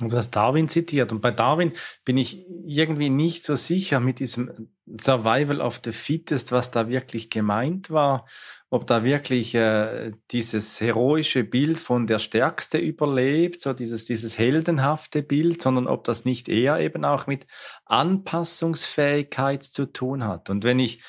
Und 0.00 0.12
du 0.12 0.16
hast 0.16 0.30
Darwin 0.32 0.68
zitiert. 0.68 1.12
Und 1.12 1.20
bei 1.20 1.30
Darwin 1.30 1.72
bin 2.04 2.16
ich 2.16 2.46
irgendwie 2.64 3.10
nicht 3.10 3.44
so 3.44 3.56
sicher 3.56 4.00
mit 4.00 4.18
diesem 4.18 4.70
Survival 5.00 5.60
of 5.60 5.80
the 5.84 5.92
Fittest, 5.92 6.52
was 6.52 6.70
da 6.70 6.88
wirklich 6.88 7.30
gemeint 7.30 7.90
war. 7.90 8.26
Ob 8.70 8.86
da 8.86 9.04
wirklich 9.04 9.54
äh, 9.54 10.12
dieses 10.30 10.80
heroische 10.80 11.42
Bild 11.42 11.78
von 11.78 12.06
der 12.06 12.18
Stärkste 12.18 12.78
überlebt, 12.78 13.60
so 13.60 13.72
dieses, 13.72 14.04
dieses 14.04 14.38
heldenhafte 14.38 15.22
Bild, 15.22 15.60
sondern 15.60 15.86
ob 15.88 16.04
das 16.04 16.24
nicht 16.24 16.48
eher 16.48 16.78
eben 16.78 17.04
auch 17.04 17.26
mit 17.26 17.46
Anpassungsfähigkeit 17.86 19.62
zu 19.64 19.92
tun 19.92 20.24
hat. 20.24 20.50
Und 20.50 20.64
wenn 20.64 20.78
ich 20.78 21.02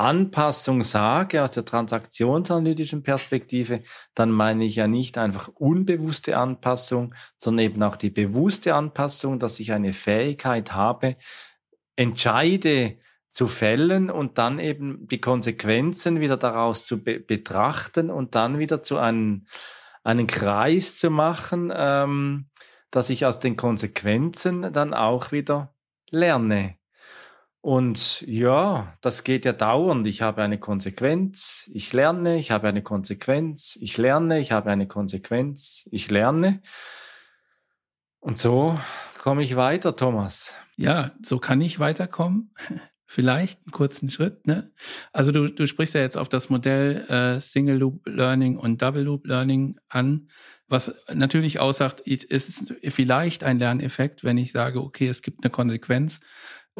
Anpassung 0.00 0.82
sage 0.82 1.42
aus 1.42 1.52
der 1.52 1.64
transaktionsanalytischen 1.64 3.02
Perspektive, 3.02 3.82
dann 4.14 4.30
meine 4.30 4.64
ich 4.64 4.76
ja 4.76 4.88
nicht 4.88 5.18
einfach 5.18 5.48
unbewusste 5.48 6.36
Anpassung, 6.36 7.14
sondern 7.36 7.66
eben 7.66 7.82
auch 7.82 7.96
die 7.96 8.10
bewusste 8.10 8.74
Anpassung, 8.74 9.38
dass 9.38 9.60
ich 9.60 9.72
eine 9.72 9.92
Fähigkeit 9.92 10.72
habe, 10.72 11.16
entscheide 11.96 12.98
zu 13.30 13.46
fällen 13.46 14.10
und 14.10 14.38
dann 14.38 14.58
eben 14.58 15.06
die 15.06 15.20
Konsequenzen 15.20 16.20
wieder 16.20 16.36
daraus 16.36 16.84
zu 16.84 17.04
be 17.04 17.20
betrachten 17.20 18.10
und 18.10 18.34
dann 18.34 18.58
wieder 18.58 18.82
zu 18.82 18.98
einem, 18.98 19.46
einen 20.02 20.26
Kreis 20.26 20.96
zu 20.96 21.10
machen, 21.10 21.72
ähm, 21.74 22.50
dass 22.90 23.10
ich 23.10 23.26
aus 23.26 23.38
den 23.38 23.56
Konsequenzen 23.56 24.72
dann 24.72 24.94
auch 24.94 25.30
wieder 25.30 25.74
lerne. 26.10 26.79
Und 27.62 28.22
ja, 28.22 28.96
das 29.02 29.22
geht 29.22 29.44
ja 29.44 29.52
dauernd. 29.52 30.06
Ich 30.06 30.22
habe 30.22 30.42
eine 30.42 30.58
Konsequenz, 30.58 31.70
ich 31.74 31.92
lerne, 31.92 32.38
ich 32.38 32.50
habe 32.50 32.68
eine 32.68 32.82
Konsequenz, 32.82 33.76
ich 33.80 33.98
lerne, 33.98 34.38
ich 34.40 34.52
habe 34.52 34.70
eine 34.70 34.86
Konsequenz, 34.86 35.86
ich 35.92 36.10
lerne. 36.10 36.62
Und 38.18 38.38
so 38.38 38.78
komme 39.18 39.42
ich 39.42 39.56
weiter, 39.56 39.94
Thomas. 39.94 40.56
Ja, 40.76 41.12
so 41.22 41.38
kann 41.38 41.60
ich 41.60 41.78
weiterkommen. 41.78 42.54
Vielleicht 43.06 43.58
einen 43.66 43.72
kurzen 43.72 44.08
Schritt. 44.08 44.46
Ne? 44.46 44.72
Also 45.12 45.32
du, 45.32 45.48
du 45.48 45.66
sprichst 45.66 45.94
ja 45.94 46.00
jetzt 46.00 46.16
auf 46.16 46.28
das 46.28 46.48
Modell 46.48 47.04
äh, 47.08 47.40
Single 47.40 47.76
Loop 47.76 48.06
Learning 48.06 48.56
und 48.56 48.80
Double 48.80 49.02
Loop 49.02 49.26
Learning 49.26 49.76
an, 49.88 50.28
was 50.68 50.94
natürlich 51.12 51.58
aussagt, 51.58 51.98
ist, 51.98 52.22
ist 52.22 52.72
vielleicht 52.84 53.42
ein 53.42 53.58
Lerneffekt, 53.58 54.22
wenn 54.22 54.38
ich 54.38 54.52
sage, 54.52 54.80
okay, 54.80 55.08
es 55.08 55.20
gibt 55.20 55.42
eine 55.42 55.50
Konsequenz 55.50 56.20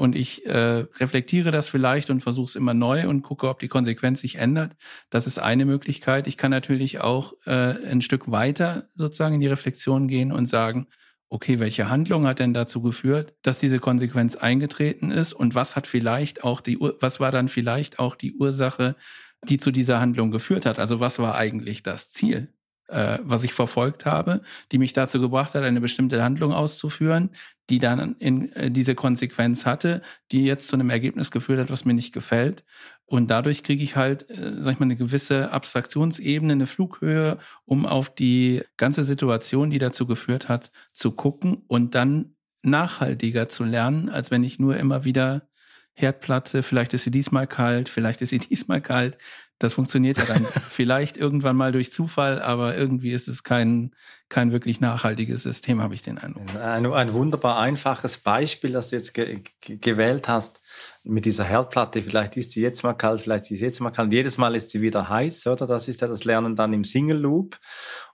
und 0.01 0.17
ich 0.17 0.47
äh, 0.47 0.87
reflektiere 0.99 1.51
das 1.51 1.69
vielleicht 1.69 2.09
und 2.09 2.23
versuche 2.23 2.47
es 2.47 2.57
immer 2.57 2.73
neu 2.73 3.07
und 3.07 3.23
gucke, 3.23 3.49
ob 3.49 3.59
die 3.59 3.69
Konsequenz 3.69 4.23
sich 4.23 4.37
ändert. 4.37 4.75
Das 5.11 5.27
ist 5.27 5.39
eine 5.39 5.67
Möglichkeit. 5.67 6.27
Ich 6.27 6.39
kann 6.39 6.51
natürlich 6.51 7.01
auch 7.01 7.35
äh, 7.45 7.75
ein 7.87 8.01
Stück 8.01 8.31
weiter 8.31 8.89
sozusagen 8.95 9.35
in 9.35 9.41
die 9.43 9.47
Reflexion 9.47 10.09
gehen 10.09 10.33
und 10.33 10.47
sagen, 10.47 10.87
okay, 11.29 11.59
welche 11.61 11.91
Handlung 11.91 12.27
hat 12.27 12.39
denn 12.39 12.55
dazu 12.55 12.81
geführt, 12.81 13.35
dass 13.43 13.61
diese 13.61 13.79
Konsequenz 13.79 14.37
eingetreten 14.37 15.11
ist 15.11 15.35
und 15.35 15.55
was 15.55 15.77
hat 15.77 15.87
vielleicht 15.87 16.45
auch 16.45 16.63
die 16.63 16.79
was 16.81 17.21
war 17.21 17.31
dann 17.31 17.51
vielleicht 17.51 17.99
auch 17.99 18.17
die 18.17 18.33
Ursache, 18.33 18.97
die 19.45 19.59
zu 19.59 19.71
dieser 19.71 20.01
Handlung 20.01 20.31
geführt 20.31 20.65
hat? 20.65 20.79
Also 20.79 21.01
was 21.01 21.19
war 21.19 21.35
eigentlich 21.35 21.83
das 21.83 22.11
Ziel? 22.11 22.49
Äh, 22.91 23.19
was 23.23 23.45
ich 23.45 23.53
verfolgt 23.53 24.07
habe, 24.07 24.43
die 24.73 24.79
mich 24.79 24.93
dazu 24.93 25.21
gebracht 25.21 25.55
hat, 25.55 25.63
eine 25.63 25.81
bestimmte 25.81 26.23
Handlung 26.23 26.53
auszuführen, 26.53 27.31
die 27.69 27.79
dann 27.79 28.17
in 28.19 28.53
äh, 28.53 28.71
diese 28.71 28.95
Konsequenz 28.95 29.67
hatte, 29.67 30.03
die 30.33 30.45
jetzt 30.45 30.69
zu 30.69 30.77
einem 30.77 30.91
Ergebnis 30.91 31.31
geführt 31.31 31.61
hat, 31.61 31.71
was 31.71 31.85
mir 31.85 31.95
nicht 31.95 32.13
gefällt. 32.13 32.65
Und 33.07 33.31
dadurch 33.31 33.63
kriege 33.63 33.83
ich 33.83 33.97
halt, 33.97 34.29
äh, 34.31 34.57
sag 34.59 34.75
ich 34.75 34.81
mal, 34.81 34.85
eine 34.87 34.97
gewisse 34.97 35.51
Abstraktionsebene, 35.51 36.53
eine 36.53 36.67
Flughöhe, 36.67 37.39
um 37.65 37.87
auf 37.87 38.15
die 38.15 38.63
ganze 38.77 39.05
Situation, 39.05 39.71
die 39.71 39.79
dazu 39.79 40.07
geführt 40.07 40.49
hat, 40.49 40.71
zu 40.93 41.13
gucken 41.13 41.63
und 41.67 41.95
dann 41.95 42.35
nachhaltiger 42.63 43.49
zu 43.49 43.65
lernen, 43.65 44.09
als 44.09 44.31
wenn 44.31 44.45
ich 44.45 44.59
nur 44.59 44.77
immer 44.77 45.05
wieder 45.05 45.49
Herdplatte, 45.95 46.63
vielleicht 46.63 46.95
ist 46.95 47.05
sie 47.05 47.11
diesmal 47.11 47.47
kalt, 47.47 47.89
vielleicht 47.89 48.23
ist 48.23 48.31
sie 48.31 48.39
diesmal 48.51 48.81
kalt, 48.81 49.19
das 49.61 49.75
funktioniert 49.75 50.17
ja 50.17 50.25
dann 50.25 50.45
vielleicht 50.71 51.19
irgendwann 51.19 51.55
mal 51.55 51.71
durch 51.71 51.93
Zufall, 51.93 52.41
aber 52.41 52.77
irgendwie 52.77 53.13
ist 53.13 53.29
es 53.29 53.45
kein, 53.45 53.95
kein 54.31 54.53
wirklich 54.53 54.81
nachhaltiges 54.81 55.43
System, 55.43 55.83
habe 55.83 55.95
ich 55.95 56.01
den 56.01 56.17
Eindruck. 56.17 56.45
Ein, 56.57 56.87
ein 56.87 57.13
wunderbar 57.13 57.59
einfaches 57.59 58.19
Beispiel, 58.19 58.73
das 58.73 58.89
du 58.89 58.97
jetzt 58.97 59.13
ge 59.13 59.43
gewählt 59.67 60.29
hast 60.29 60.63
mit 61.05 61.27
dieser 61.27 61.45
Herdplatte. 61.45 62.01
Vielleicht 62.01 62.39
ist 62.39 62.53
sie 62.53 62.63
jetzt 62.63 62.83
mal 62.83 62.95
kalt, 62.95 63.21
vielleicht 63.21 63.51
ist 63.51 63.59
sie 63.59 63.65
jetzt 63.65 63.81
mal 63.81 63.91
kalt. 63.91 64.11
Jedes 64.13 64.39
Mal 64.39 64.55
ist 64.55 64.71
sie 64.71 64.81
wieder 64.81 65.11
heiß, 65.11 65.47
oder? 65.47 65.67
Das 65.67 65.89
ist 65.89 66.01
ja 66.01 66.09
das 66.09 66.25
Lernen 66.25 66.57
dann 66.57 66.73
im 66.73 66.85
Single 66.85 67.19
Loop. 67.19 67.59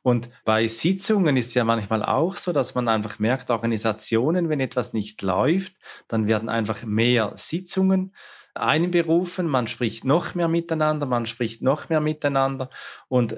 Und 0.02 0.28
bei 0.44 0.66
Sitzungen 0.66 1.36
ist 1.36 1.48
es 1.48 1.54
ja 1.54 1.62
manchmal 1.62 2.02
auch 2.02 2.34
so, 2.34 2.52
dass 2.52 2.74
man 2.74 2.88
einfach 2.88 3.20
merkt, 3.20 3.50
Organisationen, 3.50 4.48
wenn 4.48 4.58
etwas 4.58 4.92
nicht 4.94 5.22
läuft, 5.22 5.74
dann 6.08 6.26
werden 6.26 6.48
einfach 6.48 6.84
mehr 6.84 7.32
Sitzungen 7.36 8.12
einberufen, 8.56 9.46
man 9.46 9.66
spricht 9.66 10.04
noch 10.04 10.34
mehr 10.34 10.48
miteinander, 10.48 11.06
man 11.06 11.26
spricht 11.26 11.62
noch 11.62 11.88
mehr 11.88 12.00
miteinander 12.00 12.70
und 13.08 13.36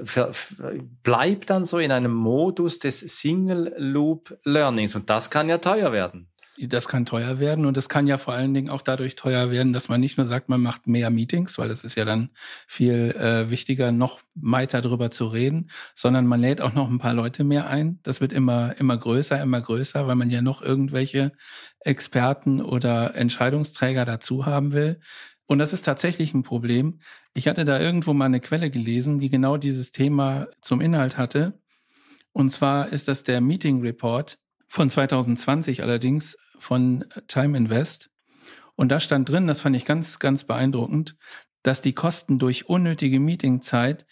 bleibt 1.03 1.51
dann 1.51 1.65
so 1.65 1.79
in 1.79 1.93
einem 1.93 2.15
Modus 2.15 2.79
des 2.79 3.01
Single 3.01 3.75
Loop 3.77 4.37
Learnings 4.45 4.95
und 4.95 5.11
das 5.11 5.31
kann 5.31 5.49
ja 5.49 5.59
teuer 5.59 5.93
werden 5.93 6.29
das 6.67 6.89
kann 6.89 7.07
teuer 7.07 7.39
werden 7.39 7.67
und 7.67 7.77
das 7.77 7.89
kann 7.89 8.07
ja 8.07 8.19
vor 8.19 8.35
allen 8.35 8.53
Dingen 8.53 8.69
auch 8.71 8.83
dadurch 8.83 9.15
teuer 9.15 9.51
werden, 9.51 9.73
dass 9.73 9.89
man 9.89 10.01
nicht 10.01 10.17
nur 10.17 10.27
sagt, 10.27 10.49
man 10.49 10.61
macht 10.61 10.87
mehr 10.87 11.11
Meetings, 11.11 11.59
weil 11.59 11.69
das 11.69 11.85
ist 11.85 11.95
ja 11.95 12.05
dann 12.05 12.31
viel 12.67 13.15
äh, 13.17 13.51
wichtiger, 13.51 13.93
noch 13.93 14.21
weiter 14.35 14.81
drüber 14.81 15.11
zu 15.11 15.27
reden, 15.27 15.71
sondern 15.95 16.27
man 16.27 16.41
lädt 16.41 16.61
auch 16.61 16.73
noch 16.73 16.91
ein 16.91 16.99
paar 16.99 17.15
Leute 17.15 17.45
mehr 17.45 17.69
ein. 17.69 18.01
Das 18.03 18.21
wird 18.21 18.33
immer, 18.33 18.75
immer 18.81 18.97
größer, 18.97 19.41
immer 19.41 19.61
größer, 19.61 20.07
weil 20.09 20.17
man 20.17 20.31
ja 20.31 20.43
noch 20.43 20.61
irgendwelche 20.63 21.33
Experten 21.81 22.61
oder 22.61 23.15
Entscheidungsträger 23.15 24.05
dazu 24.05 24.47
haben 24.47 24.73
will. 24.73 25.01
Und 25.47 25.59
das 25.61 25.73
ist 25.73 25.85
tatsächlich 25.85 26.35
ein 26.35 26.43
Problem. 26.43 27.01
Ich 27.35 27.49
hatte 27.49 27.65
da 27.65 27.81
irgendwo 27.81 28.13
mal 28.13 28.27
eine 28.27 28.41
Quelle 28.41 28.71
gelesen, 28.71 29.21
die 29.21 29.31
genau 29.31 29.57
dieses 29.57 29.93
Thema 29.93 30.49
zum 30.61 30.81
Inhalt 30.81 31.17
hatte. 31.17 31.61
Und 32.33 32.51
zwar 32.51 32.93
ist 32.93 33.09
das 33.09 33.23
der 33.23 33.41
Meeting 33.41 33.81
Report 33.81 34.39
von 34.69 34.91
2020 34.91 35.83
allerdings 35.83 36.37
von 36.59 37.05
Time 37.27 37.57
Invest. 37.57 38.11
Und 38.77 38.91
da 38.91 39.01
stand 39.01 39.29
drin, 39.29 39.47
das 39.47 39.63
fand 39.63 39.75
ich 39.75 39.85
ganz, 39.85 40.19
ganz 40.19 40.45
beeindruckend, 40.45 41.17
dass 41.63 41.81
die 41.81 41.95
Kosten 41.95 42.39
durch 42.39 42.69
unnötige 42.69 43.19
Meetingzeit 43.19 44.07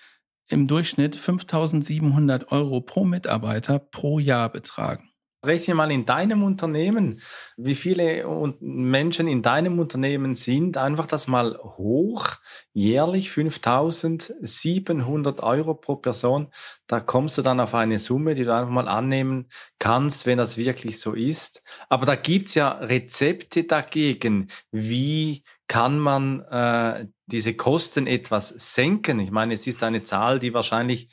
im 0.48 0.66
Durchschnitt 0.66 1.16
5700 1.16 2.50
Euro 2.52 2.80
pro 2.80 3.04
Mitarbeiter 3.04 3.78
pro 3.78 4.18
Jahr 4.18 4.50
betragen. 4.50 5.10
Rechne 5.46 5.74
mal 5.74 5.90
in 5.90 6.04
deinem 6.04 6.42
Unternehmen, 6.42 7.20
wie 7.56 7.74
viele 7.74 8.26
Menschen 8.61 9.28
in 9.28 9.42
deinem 9.42 9.78
Unternehmen 9.78 10.35
sind, 10.35 10.76
einfach 10.76 11.06
das 11.06 11.28
mal 11.28 11.59
hoch, 11.59 12.26
jährlich 12.72 13.30
5700 13.30 15.42
Euro 15.42 15.74
pro 15.74 15.96
Person. 15.96 16.48
Da 16.87 17.00
kommst 17.00 17.38
du 17.38 17.42
dann 17.42 17.61
auf 17.61 17.74
eine 17.74 17.98
Summe, 17.98 18.35
die 18.35 18.44
du 18.44 18.54
einfach 18.54 18.70
mal 18.70 18.88
annehmen 18.88 19.48
kannst, 19.78 20.26
wenn 20.26 20.38
das 20.38 20.56
wirklich 20.56 21.00
so 21.00 21.14
ist. 21.14 21.62
Aber 21.88 22.06
da 22.06 22.16
gibt's 22.16 22.54
ja 22.54 22.72
Rezepte 22.72 23.64
dagegen. 23.64 24.48
Wie 24.70 25.44
kann 25.68 25.98
man 25.98 26.40
äh, 26.42 27.06
diese 27.26 27.54
Kosten 27.54 28.06
etwas 28.06 28.48
senken? 28.48 29.20
Ich 29.20 29.30
meine, 29.30 29.54
es 29.54 29.66
ist 29.66 29.82
eine 29.82 30.04
Zahl, 30.04 30.38
die 30.38 30.54
wahrscheinlich 30.54 31.11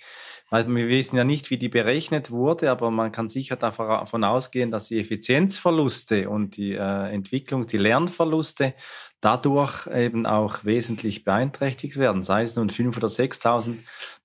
also 0.53 0.69
wir 0.69 0.87
wissen 0.87 1.15
ja 1.15 1.23
nicht, 1.23 1.49
wie 1.49 1.57
die 1.57 1.67
berechnet 1.67 2.29
wurde, 2.29 2.69
aber 2.69 2.91
man 2.91 3.11
kann 3.11 3.27
sicher 3.27 3.55
davon 3.55 4.23
ausgehen, 4.23 4.69
dass 4.69 4.87
die 4.87 4.99
Effizienzverluste 4.99 6.29
und 6.29 6.57
die 6.57 6.73
äh, 6.73 7.11
Entwicklung, 7.11 7.65
die 7.65 7.79
Lernverluste 7.79 8.75
dadurch 9.19 9.87
eben 9.87 10.27
auch 10.27 10.63
wesentlich 10.63 11.23
beeinträchtigt 11.23 11.97
werden. 11.97 12.21
Sei 12.21 12.43
es 12.43 12.55
nun 12.55 12.69
5.000 12.69 12.97
oder 12.97 13.07
6.000, 13.07 13.77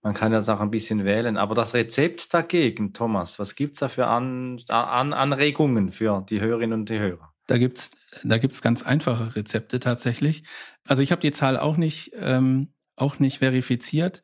man 0.03 0.13
kann 0.13 0.31
das 0.31 0.51
auch 0.51 0.61
ein 0.61 0.71
bisschen 0.71 1.07
wählen. 1.07 1.39
Aber 1.39 1.55
das 1.55 1.73
Rezept 1.73 2.35
dagegen, 2.35 2.93
Thomas, 2.93 3.39
was 3.39 3.55
gibt 3.55 3.77
es 3.77 3.81
da 3.81 3.89
für 3.89 4.07
An 4.07 4.61
An 4.69 5.15
Anregungen 5.15 5.89
für 5.89 6.27
die 6.29 6.43
Hörerinnen 6.43 6.81
und 6.81 6.91
die 6.91 6.99
Hörer? 6.99 7.33
Da 7.47 7.57
gibt's 7.57 7.91
da 8.23 8.37
gibt's 8.37 8.61
ganz 8.61 8.83
einfache 8.83 9.35
Rezepte 9.35 9.81
tatsächlich. 9.81 10.43
Also 10.87 11.03
ich 11.03 11.11
habe 11.11 11.23
die 11.23 11.33
Zahl 11.33 11.57
auch 11.57 11.79
nicht, 11.79 12.13
ähm, 12.21 12.75
auch 12.97 13.19
nicht 13.19 13.39
verifiziert 13.39 14.23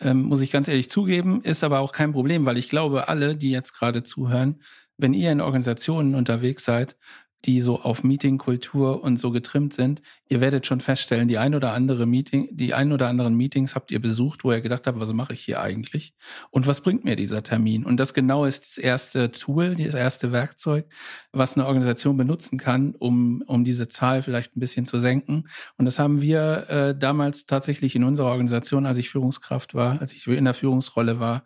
ähm, 0.00 0.22
muss 0.22 0.40
ich 0.40 0.50
ganz 0.50 0.68
ehrlich 0.68 0.90
zugeben, 0.90 1.42
ist 1.42 1.64
aber 1.64 1.80
auch 1.80 1.92
kein 1.92 2.12
Problem, 2.12 2.46
weil 2.46 2.58
ich 2.58 2.68
glaube, 2.68 3.08
alle, 3.08 3.36
die 3.36 3.50
jetzt 3.50 3.72
gerade 3.72 4.02
zuhören, 4.02 4.60
wenn 4.96 5.14
ihr 5.14 5.32
in 5.32 5.40
Organisationen 5.40 6.14
unterwegs 6.14 6.64
seid, 6.64 6.96
die 7.44 7.60
so 7.60 7.80
auf 7.80 8.04
Meetingkultur 8.04 9.02
und 9.02 9.18
so 9.18 9.30
getrimmt 9.30 9.74
sind, 9.74 10.00
ihr 10.28 10.40
werdet 10.40 10.66
schon 10.66 10.80
feststellen, 10.80 11.28
die 11.28 11.38
ein 11.38 11.54
oder 11.54 11.72
andere 11.72 12.06
Meeting, 12.06 12.48
die 12.52 12.72
ein 12.72 12.92
oder 12.92 13.08
anderen 13.08 13.34
Meetings 13.34 13.74
habt 13.74 13.90
ihr 13.90 14.00
besucht, 14.00 14.44
wo 14.44 14.52
ihr 14.52 14.60
gedacht 14.60 14.86
habt, 14.86 15.00
was 15.00 15.12
mache 15.12 15.32
ich 15.32 15.40
hier 15.40 15.60
eigentlich? 15.60 16.14
Und 16.50 16.66
was 16.66 16.80
bringt 16.80 17.04
mir 17.04 17.16
dieser 17.16 17.42
Termin? 17.42 17.84
Und 17.84 17.98
das 17.98 18.14
genau 18.14 18.44
ist 18.44 18.62
das 18.62 18.78
erste 18.78 19.32
Tool, 19.32 19.74
das 19.74 19.94
erste 19.94 20.30
Werkzeug, 20.30 20.86
was 21.32 21.56
eine 21.56 21.66
Organisation 21.66 22.16
benutzen 22.16 22.58
kann, 22.58 22.94
um, 22.94 23.42
um 23.46 23.64
diese 23.64 23.88
Zahl 23.88 24.22
vielleicht 24.22 24.56
ein 24.56 24.60
bisschen 24.60 24.86
zu 24.86 24.98
senken. 24.98 25.48
Und 25.76 25.86
das 25.86 25.98
haben 25.98 26.20
wir 26.20 26.68
äh, 26.68 26.98
damals 26.98 27.46
tatsächlich 27.46 27.96
in 27.96 28.04
unserer 28.04 28.30
Organisation, 28.30 28.86
als 28.86 28.98
ich 28.98 29.10
Führungskraft 29.10 29.74
war, 29.74 30.00
als 30.00 30.12
ich 30.12 30.26
in 30.26 30.44
der 30.44 30.54
Führungsrolle 30.54 31.18
war, 31.18 31.44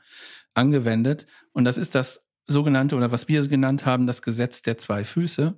angewendet. 0.55 1.27
Und 1.53 1.65
das 1.65 1.79
ist 1.79 1.95
das 1.95 2.23
sogenannte 2.47 2.97
oder 2.97 3.11
was 3.11 3.29
wir 3.29 3.47
genannt 3.49 3.87
haben, 3.87 4.07
das 4.07 4.23
Gesetz 4.23 4.63
der 4.63 4.79
zwei 4.79 5.05
Füße. 5.05 5.55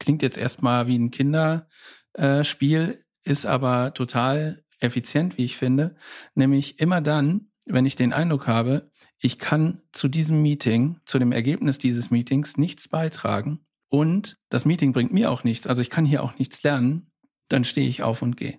Klingt 0.00 0.22
jetzt 0.22 0.36
erstmal 0.36 0.88
wie 0.88 0.98
ein 0.98 1.12
Kinderspiel, 1.12 3.04
ist 3.22 3.46
aber 3.46 3.94
total 3.94 4.64
effizient, 4.80 5.38
wie 5.38 5.44
ich 5.44 5.56
finde. 5.56 5.94
Nämlich 6.34 6.80
immer 6.80 7.00
dann, 7.00 7.52
wenn 7.66 7.86
ich 7.86 7.94
den 7.94 8.12
Eindruck 8.12 8.48
habe, 8.48 8.90
ich 9.20 9.38
kann 9.38 9.82
zu 9.92 10.08
diesem 10.08 10.42
Meeting, 10.42 10.98
zu 11.04 11.18
dem 11.18 11.30
Ergebnis 11.30 11.78
dieses 11.78 12.10
Meetings 12.10 12.56
nichts 12.56 12.88
beitragen 12.88 13.60
und 13.88 14.38
das 14.48 14.64
Meeting 14.64 14.92
bringt 14.92 15.12
mir 15.12 15.30
auch 15.30 15.44
nichts, 15.44 15.66
also 15.66 15.82
ich 15.82 15.90
kann 15.90 16.06
hier 16.06 16.22
auch 16.22 16.38
nichts 16.38 16.62
lernen, 16.62 17.10
dann 17.48 17.64
stehe 17.64 17.86
ich 17.86 18.02
auf 18.02 18.22
und 18.22 18.36
gehe. 18.36 18.58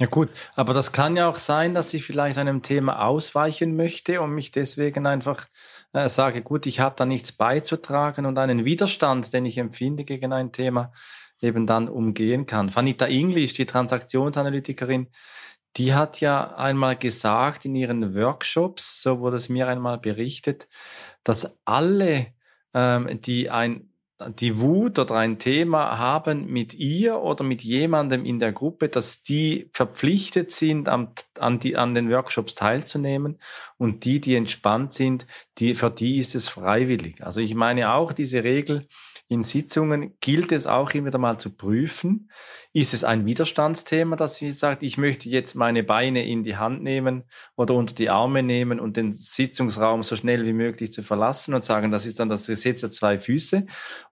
Ja 0.00 0.06
gut, 0.06 0.30
aber 0.56 0.72
das 0.72 0.92
kann 0.92 1.14
ja 1.14 1.28
auch 1.28 1.36
sein, 1.36 1.74
dass 1.74 1.92
ich 1.92 2.04
vielleicht 2.04 2.38
einem 2.38 2.62
Thema 2.62 3.04
ausweichen 3.04 3.76
möchte 3.76 4.22
und 4.22 4.30
mich 4.30 4.50
deswegen 4.50 5.06
einfach 5.06 5.44
äh, 5.92 6.08
sage, 6.08 6.40
gut, 6.40 6.64
ich 6.64 6.80
habe 6.80 6.94
da 6.96 7.04
nichts 7.04 7.32
beizutragen 7.32 8.24
und 8.24 8.38
einen 8.38 8.64
Widerstand, 8.64 9.30
den 9.34 9.44
ich 9.44 9.58
empfinde 9.58 10.04
gegen 10.04 10.32
ein 10.32 10.52
Thema, 10.52 10.90
eben 11.42 11.66
dann 11.66 11.86
umgehen 11.86 12.46
kann. 12.46 12.74
Vanita 12.74 13.08
English, 13.08 13.52
die 13.52 13.66
Transaktionsanalytikerin, 13.66 15.08
die 15.76 15.92
hat 15.92 16.20
ja 16.22 16.54
einmal 16.56 16.96
gesagt 16.96 17.66
in 17.66 17.74
ihren 17.74 18.14
Workshops, 18.14 19.02
so 19.02 19.20
wurde 19.20 19.36
es 19.36 19.50
mir 19.50 19.68
einmal 19.68 19.98
berichtet, 19.98 20.66
dass 21.24 21.60
alle, 21.66 22.28
ähm, 22.72 23.20
die 23.20 23.50
ein 23.50 23.89
die 24.28 24.60
Wut 24.60 24.98
oder 24.98 25.14
ein 25.14 25.38
Thema 25.38 25.98
haben 25.98 26.46
mit 26.46 26.74
ihr 26.74 27.20
oder 27.20 27.44
mit 27.44 27.62
jemandem 27.62 28.24
in 28.24 28.38
der 28.38 28.52
Gruppe, 28.52 28.88
dass 28.88 29.22
die 29.22 29.70
verpflichtet 29.72 30.50
sind, 30.50 30.88
an, 30.88 31.12
an, 31.38 31.58
die, 31.58 31.76
an 31.76 31.94
den 31.94 32.10
Workshops 32.10 32.54
teilzunehmen 32.54 33.38
und 33.78 34.04
die, 34.04 34.20
die 34.20 34.34
entspannt 34.34 34.94
sind, 34.94 35.26
die, 35.60 35.74
für 35.74 35.90
die 35.90 36.18
ist 36.18 36.34
es 36.34 36.48
freiwillig. 36.48 37.22
Also 37.24 37.40
ich 37.40 37.54
meine 37.54 37.92
auch 37.92 38.12
diese 38.12 38.42
Regel, 38.42 38.86
in 39.28 39.44
Sitzungen 39.44 40.16
gilt 40.20 40.50
es 40.50 40.66
auch 40.66 40.90
immer 40.90 41.06
wieder 41.06 41.18
mal 41.18 41.38
zu 41.38 41.54
prüfen, 41.54 42.30
ist 42.72 42.94
es 42.94 43.04
ein 43.04 43.26
Widerstandsthema, 43.26 44.16
dass 44.16 44.36
sie 44.36 44.50
sagt, 44.50 44.82
ich 44.82 44.98
möchte 44.98 45.28
jetzt 45.28 45.54
meine 45.54 45.84
Beine 45.84 46.26
in 46.26 46.42
die 46.42 46.56
Hand 46.56 46.82
nehmen 46.82 47.22
oder 47.54 47.74
unter 47.74 47.94
die 47.94 48.10
Arme 48.10 48.42
nehmen 48.42 48.80
und 48.80 48.96
den 48.96 49.12
Sitzungsraum 49.12 50.02
so 50.02 50.16
schnell 50.16 50.44
wie 50.46 50.52
möglich 50.52 50.92
zu 50.92 51.04
verlassen 51.04 51.54
und 51.54 51.64
sagen, 51.64 51.92
das 51.92 52.06
ist 52.06 52.18
dann 52.18 52.28
das 52.28 52.48
Gesetz 52.48 52.80
der 52.80 52.90
zwei 52.90 53.18
Füße. 53.18 53.66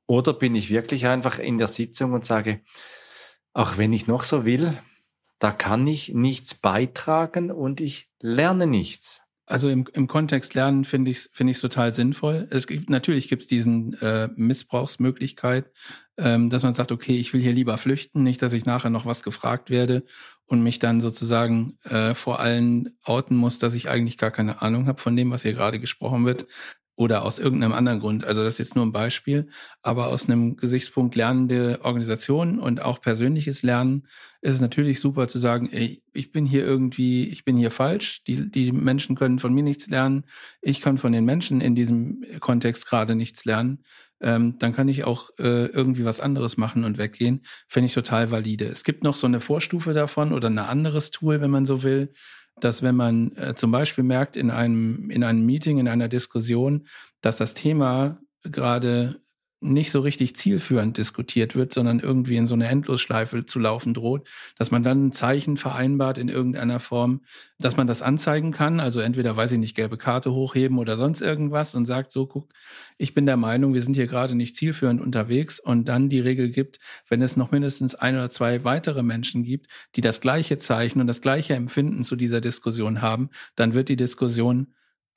Oder 0.07 0.35
bin 0.35 0.55
ich 0.55 0.71
wirklich 0.71 1.07
einfach 1.07 1.41
in 1.41 1.59
der 1.59 1.69
Sitzung 1.69 2.13
und 2.13 2.25
sage, 2.25 2.61
auch 3.55 3.77
wenn 3.77 3.93
ich 3.93 4.07
noch 4.07 4.23
so 4.23 4.45
will, 4.45 4.79
da 5.41 5.51
kann 5.51 5.87
ich 5.89 6.15
nichts 6.15 6.55
beitragen 6.55 7.51
und 7.51 7.81
ich 7.81 8.11
lerne 8.21 8.69
nichts. 8.69 9.28
Also 9.49 9.71
im, 9.71 9.87
im 9.95 10.09
Kontext 10.09 10.55
Lernen 10.55 10.85
finde 10.85 11.11
ich 11.11 11.17
es 11.17 11.31
finde 11.33 11.53
ich 11.53 11.61
total 11.61 11.95
sinnvoll. 11.95 12.47
Es 12.51 12.67
gibt 12.67 12.91
natürlich 12.91 13.29
gibt 13.29 13.43
es 13.43 13.49
diesen 13.49 13.95
äh, 14.03 14.29
Missbrauchsmöglichkeit, 14.37 15.71
ähm, 16.19 16.51
dass 16.51 16.63
man 16.63 16.75
sagt, 16.75 16.93
okay, 16.93 17.17
ich 17.17 17.33
will 17.33 17.41
hier 17.41 17.55
lieber 17.55 17.79
flüchten, 17.79 18.23
nicht, 18.23 18.43
dass 18.43 18.53
ich 18.53 18.67
nachher 18.67 18.91
noch 18.91 19.07
was 19.07 19.23
gefragt 19.23 19.71
werde 19.71 20.05
und 20.45 20.63
mich 20.63 20.79
dann 20.79 21.01
sozusagen 21.01 21.79
äh, 21.85 22.13
vor 22.13 22.41
allen 22.41 22.99
outen 23.05 23.37
muss, 23.37 23.59
dass 23.59 23.75
ich 23.75 23.89
eigentlich 23.89 24.19
gar 24.19 24.31
keine 24.31 24.61
Ahnung 24.61 24.87
habe 24.87 25.01
von 25.01 25.17
dem, 25.17 25.31
was 25.31 25.43
hier 25.43 25.55
gerade 25.55 25.81
gesprochen 25.81 26.27
wird 26.27 26.47
oder 26.99 27.25
aus 27.25 27.39
irgendeinem 27.39 27.75
anderen 27.75 28.01
Grund. 28.01 28.25
Also 28.25 28.43
das 28.43 28.55
ist 28.55 28.59
jetzt 28.59 28.75
nur 28.75 28.85
ein 28.85 28.91
Beispiel, 28.91 29.47
aber 29.83 30.09
aus 30.09 30.29
einem 30.29 30.57
Gesichtspunkt 30.57 31.15
lernende 31.15 31.79
Organisationen 31.85 32.59
und 32.59 32.83
auch 32.83 33.01
persönliches 33.01 33.63
Lernen 33.63 34.09
ist 34.41 34.55
es 34.55 34.61
natürlich 34.61 34.99
super 34.99 35.29
zu 35.29 35.39
sagen, 35.39 35.69
ey, 35.71 36.03
ich 36.13 36.33
bin 36.33 36.45
hier 36.45 36.65
irgendwie, 36.65 37.29
ich 37.29 37.45
bin 37.45 37.57
hier 37.57 37.71
falsch, 37.71 38.25
die, 38.25 38.51
die 38.51 38.73
Menschen 38.73 39.15
können 39.15 39.39
von 39.39 39.55
mir 39.55 39.63
nichts 39.63 39.87
lernen, 39.87 40.25
ich 40.61 40.81
kann 40.81 40.99
von 40.99 41.13
den 41.13 41.25
Menschen 41.25 41.61
in 41.61 41.77
diesem 41.77 42.25
Kontext 42.41 42.87
gerade 42.87 43.15
nichts 43.15 43.45
lernen. 43.45 43.85
Ähm, 44.21 44.59
dann 44.59 44.73
kann 44.73 44.89
ich 44.89 45.05
auch 45.05 45.31
äh, 45.39 45.67
irgendwie 45.67 46.05
was 46.05 46.19
anderes 46.19 46.57
machen 46.57 46.83
und 46.83 46.99
weggehen. 46.99 47.43
Finde 47.69 47.87
ich 47.87 47.95
total 47.95 48.33
valide. 48.33 48.65
Es 48.65 48.83
gibt 48.83 49.05
noch 49.05 49.15
so 49.15 49.29
eine 49.29 49.39
Vorstufe 49.39 49.95
davon 49.95 50.33
oder 50.33 50.51
ein 50.51 50.59
anderes 50.59 51.13
Tool, 51.13 51.41
wenn 51.41 51.53
man 51.53 51.65
so 51.65 51.85
will, 51.85 52.11
dass 52.64 52.83
wenn 52.83 52.97
man 52.97 53.37
äh, 53.37 53.55
zum 53.55 53.71
Beispiel 53.71 54.05
merkt 54.05 54.37
in 54.37 54.51
einem, 54.51 55.11
in 55.11 55.25
einem 55.25 55.44
Meeting, 55.44 55.79
in 55.79 55.88
einer 55.88 56.09
Diskussion, 56.09 56.87
dass 57.21 57.38
das 57.38 57.55
Thema 57.55 58.21
gerade 58.42 59.21
nicht 59.61 59.90
so 59.90 60.01
richtig 60.01 60.37
zielführend 60.37 60.97
diskutiert 60.99 61.57
wird, 61.57 61.73
sondern 61.73 61.99
irgendwie 61.99 62.37
in 62.37 62.47
so 62.47 62.55
eine 62.55 62.68
Endlosschleife 62.68 63.44
zu 63.44 63.59
laufen 63.59 63.92
droht, 63.92 64.29
dass 64.57 64.71
man 64.71 64.83
dann 64.83 65.07
ein 65.07 65.12
Zeichen 65.12 65.57
vereinbart 65.57 66.16
in 66.18 66.29
irgendeiner 66.29 66.79
Form, 66.79 67.23
dass 67.59 67.77
man 67.77 67.88
das 67.88 68.01
anzeigen 68.01 68.53
kann. 68.53 68.79
Also 68.79 69.01
entweder, 69.01 69.37
weiß 69.37 69.53
ich 69.53 69.59
nicht, 69.59 69.75
gelbe 69.75 69.97
Karte 69.97 70.33
hochheben 70.33 70.79
oder 70.79 70.97
sonst 70.97 71.21
irgendwas 71.21 71.75
und 71.75 71.87
sagt 71.87 72.12
so, 72.12 72.27
guck, 72.27 72.53
ich 72.99 73.14
bin 73.14 73.27
der 73.27 73.37
Meinung, 73.37 73.75
wir 73.75 73.83
sind 73.83 73.94
hier 73.94 74.07
gerade 74.07 74.37
nicht 74.37 74.55
zielführend 74.55 75.01
unterwegs 75.01 75.59
und 75.59 75.88
dann 75.88 76.09
die 76.09 76.21
Regel 76.21 76.51
gibt, 76.51 76.79
wenn 77.09 77.21
es 77.21 77.37
noch 77.37 77.51
mindestens 77.51 77.97
ein 77.97 78.14
oder 78.14 78.31
zwei 78.31 78.62
weitere 78.62 79.03
Menschen 79.03 79.42
gibt, 79.42 79.66
die 79.97 80.03
das 80.03 80.21
gleiche 80.21 80.59
Zeichen 80.59 81.01
und 81.01 81.09
das 81.09 81.21
gleiche 81.21 81.55
Empfinden 81.55 82.05
zu 82.05 82.14
dieser 82.14 82.40
Diskussion 82.40 83.03
haben, 83.03 83.31
dann 83.57 83.75
wird 83.75 83.88
die 83.88 83.97
Diskussion 83.97 84.68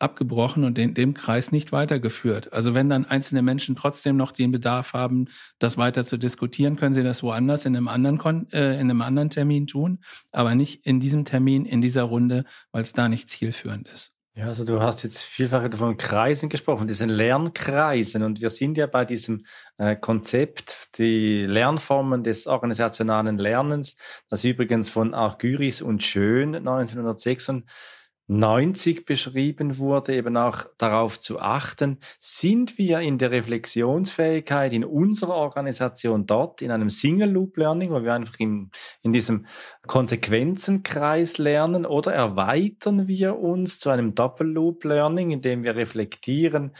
abgebrochen 0.01 0.63
und 0.63 0.77
in 0.77 0.93
dem 0.93 1.13
Kreis 1.13 1.51
nicht 1.51 1.71
weitergeführt. 1.71 2.51
Also 2.53 2.73
wenn 2.73 2.89
dann 2.89 3.05
einzelne 3.05 3.41
Menschen 3.41 3.75
trotzdem 3.75 4.17
noch 4.17 4.31
den 4.31 4.51
Bedarf 4.51 4.93
haben, 4.93 5.27
das 5.59 5.77
weiter 5.77 6.05
zu 6.05 6.17
diskutieren, 6.17 6.75
können 6.75 6.93
sie 6.93 7.03
das 7.03 7.23
woanders 7.23 7.65
in 7.65 7.75
einem 7.75 7.87
anderen, 7.87 8.49
äh, 8.51 8.75
in 8.75 8.89
einem 8.89 9.01
anderen 9.01 9.29
Termin 9.29 9.67
tun, 9.67 9.99
aber 10.31 10.55
nicht 10.55 10.85
in 10.85 10.99
diesem 10.99 11.25
Termin, 11.25 11.65
in 11.65 11.81
dieser 11.81 12.03
Runde, 12.03 12.45
weil 12.71 12.83
es 12.83 12.93
da 12.93 13.07
nicht 13.07 13.29
zielführend 13.29 13.87
ist. 13.87 14.11
Ja, 14.33 14.45
also 14.45 14.63
du 14.63 14.81
hast 14.81 15.03
jetzt 15.03 15.23
vielfach 15.23 15.69
von 15.75 15.97
Kreisen 15.97 16.47
gesprochen, 16.47 16.87
diesen 16.87 17.09
Lernkreisen. 17.09 18.23
Und 18.23 18.39
wir 18.39 18.49
sind 18.49 18.77
ja 18.77 18.87
bei 18.87 19.03
diesem 19.03 19.43
äh, 19.77 19.97
Konzept, 19.97 20.97
die 20.97 21.41
Lernformen 21.41 22.23
des 22.23 22.47
organisationalen 22.47 23.37
Lernens, 23.37 23.97
das 24.29 24.45
übrigens 24.45 24.87
von 24.87 25.13
Argyris 25.13 25.81
und 25.81 26.01
Schön 26.03 26.55
1996 26.55 27.65
90 28.31 29.05
beschrieben 29.05 29.77
wurde, 29.77 30.15
eben 30.15 30.37
auch 30.37 30.63
darauf 30.77 31.19
zu 31.19 31.41
achten, 31.41 31.97
sind 32.17 32.77
wir 32.77 33.01
in 33.01 33.17
der 33.17 33.31
Reflexionsfähigkeit 33.31 34.71
in 34.71 34.85
unserer 34.85 35.35
Organisation 35.35 36.25
dort, 36.25 36.61
in 36.61 36.71
einem 36.71 36.89
Single 36.89 37.29
Loop 37.29 37.57
Learning, 37.57 37.91
wo 37.91 38.01
wir 38.01 38.13
einfach 38.13 38.39
in, 38.39 38.71
in 39.01 39.11
diesem 39.11 39.47
Konsequenzenkreis 39.85 41.39
lernen, 41.39 41.85
oder 41.85 42.13
erweitern 42.13 43.09
wir 43.09 43.37
uns 43.37 43.79
zu 43.79 43.89
einem 43.89 44.15
Doppel 44.15 44.47
Loop 44.47 44.85
Learning, 44.85 45.31
indem 45.31 45.63
wir 45.63 45.75
reflektieren, 45.75 46.71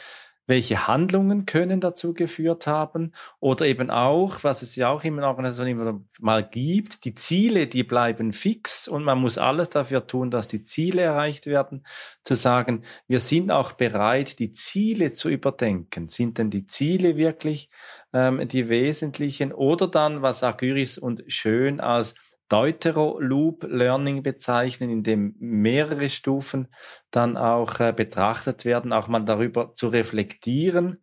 welche 0.48 0.88
Handlungen 0.88 1.46
können 1.46 1.80
dazu 1.80 2.14
geführt 2.14 2.68
haben 2.68 3.14
oder 3.40 3.66
eben 3.66 3.90
auch, 3.90 4.44
was 4.44 4.62
es 4.62 4.76
ja 4.76 4.90
auch 4.90 5.04
in 5.04 5.20
Organisationen 5.24 5.80
immer 5.80 6.02
mal 6.20 6.44
gibt, 6.44 7.06
die 7.06 7.16
Ziele, 7.16 7.68
die 7.68 7.84
bleiben 7.84 8.34
fix 8.34 8.88
und 8.88 9.04
man 9.04 9.20
muss 9.20 9.38
alles 9.38 9.70
dafür 9.70 10.08
tun, 10.08 10.32
dass 10.32 10.48
die 10.48 10.64
Ziele 10.64 11.04
erreicht 11.04 11.46
werden, 11.46 11.86
zu 12.24 12.36
sagen, 12.36 12.84
wir 13.08 13.20
sind 13.20 13.52
auch 13.52 13.74
bereit, 13.74 14.40
die 14.40 14.52
Ziele 14.52 15.12
zu 15.12 15.30
überdenken. 15.30 16.08
Sind 16.08 16.38
denn 16.38 16.50
die 16.50 16.66
Ziele 16.66 17.18
wirklich 17.18 17.70
ähm, 18.14 18.48
die 18.48 18.70
wesentlichen 18.70 19.54
oder 19.54 19.88
dann, 19.88 20.22
was 20.22 20.44
Agyris 20.44 20.98
und 20.98 21.24
Schön 21.28 21.80
als 21.80 22.16
Deutero-Loop-Learning 22.52 24.24
bezeichnen, 24.24 24.90
in 24.90 25.04
dem 25.04 25.36
mehrere 25.40 26.10
Stufen 26.10 26.68
dann 27.10 27.38
auch 27.38 27.80
äh, 27.80 27.94
betrachtet 27.96 28.66
werden, 28.66 28.92
auch 28.92 29.08
mal 29.08 29.22
darüber 29.22 29.74
zu 29.74 29.88
reflektieren 29.88 31.02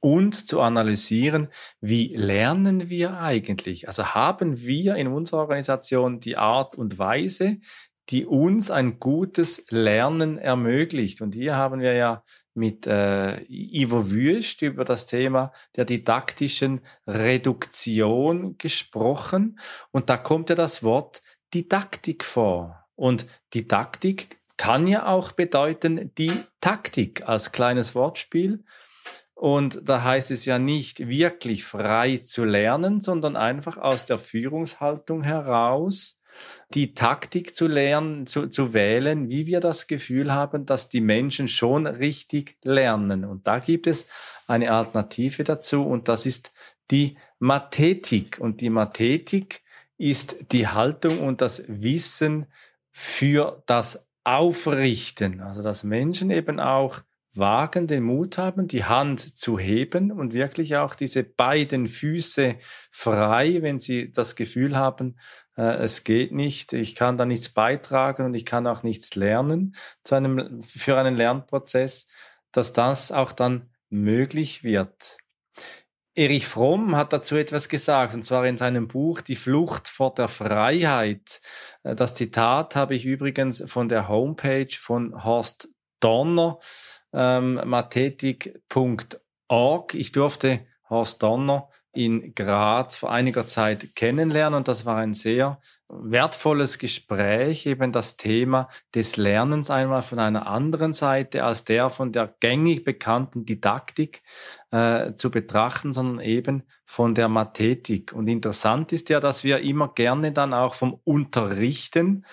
und 0.00 0.34
zu 0.34 0.60
analysieren, 0.60 1.48
wie 1.80 2.14
lernen 2.16 2.88
wir 2.88 3.20
eigentlich? 3.20 3.86
Also 3.86 4.14
haben 4.14 4.60
wir 4.60 4.96
in 4.96 5.08
unserer 5.08 5.40
Organisation 5.40 6.18
die 6.18 6.36
Art 6.36 6.74
und 6.74 6.98
Weise, 6.98 7.58
die 8.08 8.26
uns 8.26 8.70
ein 8.70 8.98
gutes 8.98 9.66
Lernen 9.70 10.38
ermöglicht. 10.38 11.20
Und 11.20 11.34
hier 11.34 11.56
haben 11.56 11.80
wir 11.80 11.92
ja 11.92 12.24
mit 12.54 12.86
äh, 12.86 13.42
Ivo 13.48 14.10
Wüst 14.10 14.62
über 14.62 14.84
das 14.84 15.06
Thema 15.06 15.52
der 15.76 15.84
didaktischen 15.84 16.80
Reduktion 17.06 18.58
gesprochen. 18.58 19.58
Und 19.90 20.10
da 20.10 20.16
kommt 20.16 20.50
ja 20.50 20.56
das 20.56 20.82
Wort 20.82 21.22
Didaktik 21.54 22.24
vor. 22.24 22.86
Und 22.94 23.26
Didaktik 23.54 24.40
kann 24.56 24.86
ja 24.86 25.06
auch 25.06 25.32
bedeuten 25.32 26.12
die 26.18 26.32
Taktik 26.60 27.26
als 27.26 27.52
kleines 27.52 27.94
Wortspiel. 27.94 28.64
Und 29.34 29.88
da 29.88 30.04
heißt 30.04 30.30
es 30.30 30.44
ja 30.44 30.58
nicht 30.58 31.08
wirklich 31.08 31.64
frei 31.64 32.18
zu 32.18 32.44
lernen, 32.44 33.00
sondern 33.00 33.36
einfach 33.36 33.78
aus 33.78 34.04
der 34.04 34.18
Führungshaltung 34.18 35.22
heraus 35.22 36.19
die 36.74 36.94
Taktik 36.94 37.54
zu 37.54 37.66
lernen, 37.66 38.26
zu, 38.26 38.48
zu 38.48 38.72
wählen, 38.72 39.28
wie 39.28 39.46
wir 39.46 39.60
das 39.60 39.86
Gefühl 39.86 40.32
haben, 40.32 40.66
dass 40.66 40.88
die 40.88 41.00
Menschen 41.00 41.48
schon 41.48 41.86
richtig 41.86 42.56
lernen. 42.62 43.24
Und 43.24 43.46
da 43.46 43.58
gibt 43.58 43.86
es 43.86 44.06
eine 44.46 44.72
Alternative 44.72 45.44
dazu 45.44 45.84
und 45.84 46.08
das 46.08 46.26
ist 46.26 46.52
die 46.90 47.16
Mathetik. 47.38 48.38
Und 48.40 48.60
die 48.60 48.70
Mathetik 48.70 49.62
ist 49.96 50.52
die 50.52 50.68
Haltung 50.68 51.20
und 51.20 51.40
das 51.40 51.64
Wissen 51.68 52.46
für 52.90 53.62
das 53.66 54.08
Aufrichten. 54.24 55.40
Also 55.40 55.62
dass 55.62 55.84
Menschen 55.84 56.30
eben 56.30 56.60
auch 56.60 57.00
wagen, 57.32 57.86
den 57.86 58.02
Mut 58.02 58.38
haben, 58.38 58.66
die 58.66 58.84
Hand 58.84 59.20
zu 59.20 59.58
heben 59.58 60.10
und 60.10 60.32
wirklich 60.32 60.76
auch 60.76 60.94
diese 60.94 61.22
beiden 61.22 61.86
Füße 61.86 62.56
frei, 62.90 63.58
wenn 63.62 63.78
sie 63.78 64.10
das 64.10 64.34
Gefühl 64.34 64.76
haben, 64.76 65.18
äh, 65.56 65.74
es 65.76 66.04
geht 66.04 66.32
nicht, 66.32 66.72
ich 66.72 66.94
kann 66.94 67.16
da 67.16 67.24
nichts 67.24 67.50
beitragen 67.50 68.26
und 68.26 68.34
ich 68.34 68.44
kann 68.44 68.66
auch 68.66 68.82
nichts 68.82 69.14
lernen 69.14 69.76
zu 70.02 70.16
einem, 70.16 70.62
für 70.62 70.96
einen 70.98 71.16
Lernprozess, 71.16 72.08
dass 72.52 72.72
das 72.72 73.12
auch 73.12 73.32
dann 73.32 73.70
möglich 73.90 74.64
wird. 74.64 75.18
Erich 76.16 76.48
Fromm 76.48 76.96
hat 76.96 77.12
dazu 77.12 77.36
etwas 77.36 77.68
gesagt, 77.68 78.14
und 78.14 78.24
zwar 78.24 78.44
in 78.44 78.56
seinem 78.56 78.88
Buch 78.88 79.20
Die 79.20 79.36
Flucht 79.36 79.86
vor 79.86 80.12
der 80.12 80.28
Freiheit. 80.28 81.40
Äh, 81.84 81.94
das 81.94 82.14
Zitat 82.16 82.74
habe 82.74 82.94
ich 82.96 83.06
übrigens 83.06 83.62
von 83.70 83.88
der 83.88 84.08
Homepage 84.08 84.74
von 84.76 85.24
Horst 85.24 85.68
Donner 86.00 86.58
ähm, 87.12 87.60
mathetik.org. 87.64 89.94
Ich 89.94 90.12
durfte 90.12 90.60
Horst 90.88 91.22
Donner 91.22 91.68
in 91.92 92.34
Graz 92.34 92.96
vor 92.96 93.10
einiger 93.10 93.46
Zeit 93.46 93.96
kennenlernen 93.96 94.56
und 94.56 94.68
das 94.68 94.86
war 94.86 94.98
ein 94.98 95.12
sehr 95.12 95.60
wertvolles 95.88 96.78
Gespräch, 96.78 97.66
eben 97.66 97.90
das 97.90 98.16
Thema 98.16 98.68
des 98.94 99.16
Lernens 99.16 99.70
einmal 99.70 100.02
von 100.02 100.20
einer 100.20 100.46
anderen 100.46 100.92
Seite 100.92 101.42
als 101.42 101.64
der 101.64 101.90
von 101.90 102.12
der 102.12 102.32
gängig 102.38 102.84
bekannten 102.84 103.44
Didaktik 103.44 104.22
äh, 104.70 105.14
zu 105.14 105.32
betrachten, 105.32 105.92
sondern 105.92 106.24
eben 106.24 106.62
von 106.84 107.14
der 107.14 107.28
Mathetik. 107.28 108.12
Und 108.12 108.28
interessant 108.28 108.92
ist 108.92 109.08
ja, 109.08 109.18
dass 109.18 109.42
wir 109.42 109.60
immer 109.60 109.88
gerne 109.88 110.30
dann 110.30 110.54
auch 110.54 110.74
vom 110.74 111.00
Unterrichten 111.02 112.24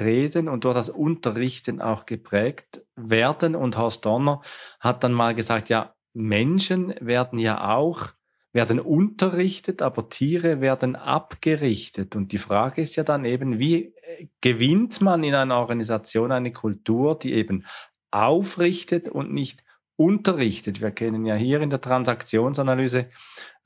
reden 0.00 0.48
und 0.48 0.64
durch 0.64 0.74
das 0.74 0.88
Unterrichten 0.88 1.80
auch 1.80 2.06
geprägt 2.06 2.82
werden. 2.96 3.54
Und 3.54 3.76
Horst 3.76 4.04
Donner 4.04 4.40
hat 4.80 5.04
dann 5.04 5.12
mal 5.12 5.34
gesagt, 5.34 5.68
ja, 5.68 5.94
Menschen 6.14 6.94
werden 7.00 7.38
ja 7.38 7.74
auch, 7.74 8.08
werden 8.52 8.80
unterrichtet, 8.80 9.82
aber 9.82 10.08
Tiere 10.08 10.60
werden 10.60 10.96
abgerichtet. 10.96 12.16
Und 12.16 12.32
die 12.32 12.38
Frage 12.38 12.82
ist 12.82 12.96
ja 12.96 13.04
dann 13.04 13.24
eben, 13.24 13.58
wie 13.58 13.94
äh, 13.94 14.28
gewinnt 14.40 15.00
man 15.00 15.22
in 15.22 15.34
einer 15.34 15.56
Organisation 15.56 16.32
eine 16.32 16.52
Kultur, 16.52 17.18
die 17.18 17.32
eben 17.34 17.64
aufrichtet 18.10 19.08
und 19.08 19.32
nicht 19.32 19.64
unterrichtet. 19.96 20.80
Wir 20.80 20.90
kennen 20.90 21.24
ja 21.24 21.34
hier 21.34 21.60
in 21.60 21.70
der 21.70 21.80
Transaktionsanalyse 21.80 23.08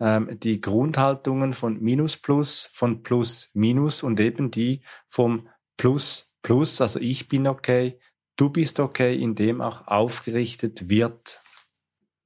ähm, 0.01 0.39
die 0.41 0.61
Grundhaltungen 0.61 1.53
von 1.53 1.81
Minus 1.81 2.17
Plus, 2.17 2.69
von 2.73 3.03
Plus 3.03 3.51
Minus 3.55 4.03
und 4.03 4.21
eben 4.21 4.51
die 4.51 4.83
vom 5.07 5.49
plus, 5.77 6.35
plus, 6.43 6.81
also 6.81 7.01
ich 7.01 7.29
bin 7.29 7.47
okay, 7.47 7.99
du 8.37 8.51
bist 8.51 8.81
okay, 8.81 9.17
indem 9.17 9.61
auch 9.61 9.87
aufgerichtet 9.87 10.89
wird. 10.89 11.41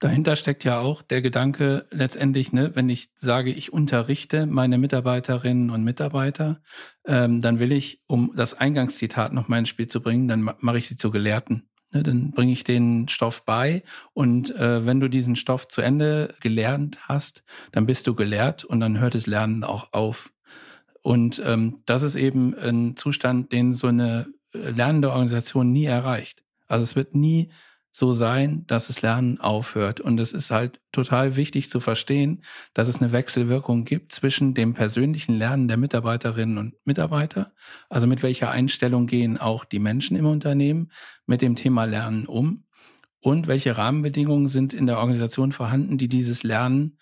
Dahinter 0.00 0.34
steckt 0.34 0.64
ja 0.64 0.80
auch 0.80 1.02
der 1.02 1.20
Gedanke 1.20 1.86
letztendlich, 1.90 2.54
ne, 2.54 2.74
wenn 2.74 2.88
ich 2.88 3.10
sage, 3.16 3.50
ich 3.50 3.70
unterrichte 3.70 4.46
meine 4.46 4.78
Mitarbeiterinnen 4.78 5.68
und 5.68 5.84
Mitarbeiter, 5.84 6.62
ähm, 7.06 7.42
dann 7.42 7.58
will 7.58 7.70
ich, 7.70 8.02
um 8.06 8.32
das 8.34 8.54
Eingangszitat 8.54 9.34
noch 9.34 9.48
mal 9.48 9.58
ins 9.58 9.68
Spiel 9.68 9.88
zu 9.88 10.00
bringen, 10.00 10.26
dann 10.26 10.50
mache 10.60 10.78
ich 10.78 10.88
sie 10.88 10.96
zu 10.96 11.10
Gelehrten. 11.10 11.68
Ne, 11.92 12.02
dann 12.02 12.30
bringe 12.30 12.52
ich 12.52 12.64
den 12.64 13.08
Stoff 13.08 13.44
bei 13.44 13.82
und 14.14 14.54
äh, 14.56 14.86
wenn 14.86 15.00
du 15.00 15.08
diesen 15.08 15.36
Stoff 15.36 15.68
zu 15.68 15.82
Ende 15.82 16.34
gelernt 16.40 17.00
hast, 17.08 17.42
dann 17.72 17.84
bist 17.84 18.06
du 18.06 18.14
gelehrt 18.14 18.64
und 18.64 18.80
dann 18.80 19.00
hört 19.00 19.14
das 19.14 19.26
Lernen 19.26 19.64
auch 19.64 19.92
auf. 19.92 20.30
Und 21.02 21.42
ähm, 21.44 21.82
das 21.86 22.02
ist 22.02 22.16
eben 22.16 22.54
ein 22.54 22.96
Zustand, 22.96 23.52
den 23.52 23.72
so 23.72 23.86
eine 23.86 24.26
äh, 24.52 24.70
lernende 24.70 25.10
Organisation 25.10 25.72
nie 25.72 25.86
erreicht. 25.86 26.42
Also 26.68 26.82
es 26.84 26.96
wird 26.96 27.14
nie 27.14 27.50
so 27.92 28.12
sein, 28.12 28.64
dass 28.66 28.86
das 28.86 29.02
Lernen 29.02 29.40
aufhört. 29.40 30.00
Und 30.00 30.20
es 30.20 30.32
ist 30.32 30.50
halt 30.50 30.80
total 30.92 31.36
wichtig 31.36 31.70
zu 31.70 31.80
verstehen, 31.80 32.44
dass 32.72 32.88
es 32.88 33.00
eine 33.00 33.12
Wechselwirkung 33.12 33.84
gibt 33.84 34.12
zwischen 34.12 34.54
dem 34.54 34.74
persönlichen 34.74 35.34
Lernen 35.34 35.66
der 35.66 35.76
Mitarbeiterinnen 35.76 36.58
und 36.58 36.74
Mitarbeiter, 36.84 37.52
also 37.88 38.06
mit 38.06 38.22
welcher 38.22 38.50
Einstellung 38.50 39.06
gehen 39.06 39.38
auch 39.38 39.64
die 39.64 39.80
Menschen 39.80 40.16
im 40.16 40.26
Unternehmen 40.26 40.92
mit 41.26 41.42
dem 41.42 41.56
Thema 41.56 41.84
Lernen 41.84 42.26
um 42.26 42.64
und 43.20 43.48
welche 43.48 43.76
Rahmenbedingungen 43.76 44.48
sind 44.48 44.72
in 44.72 44.86
der 44.86 44.98
Organisation 44.98 45.52
vorhanden, 45.52 45.98
die 45.98 46.08
dieses 46.08 46.42
Lernen 46.42 46.96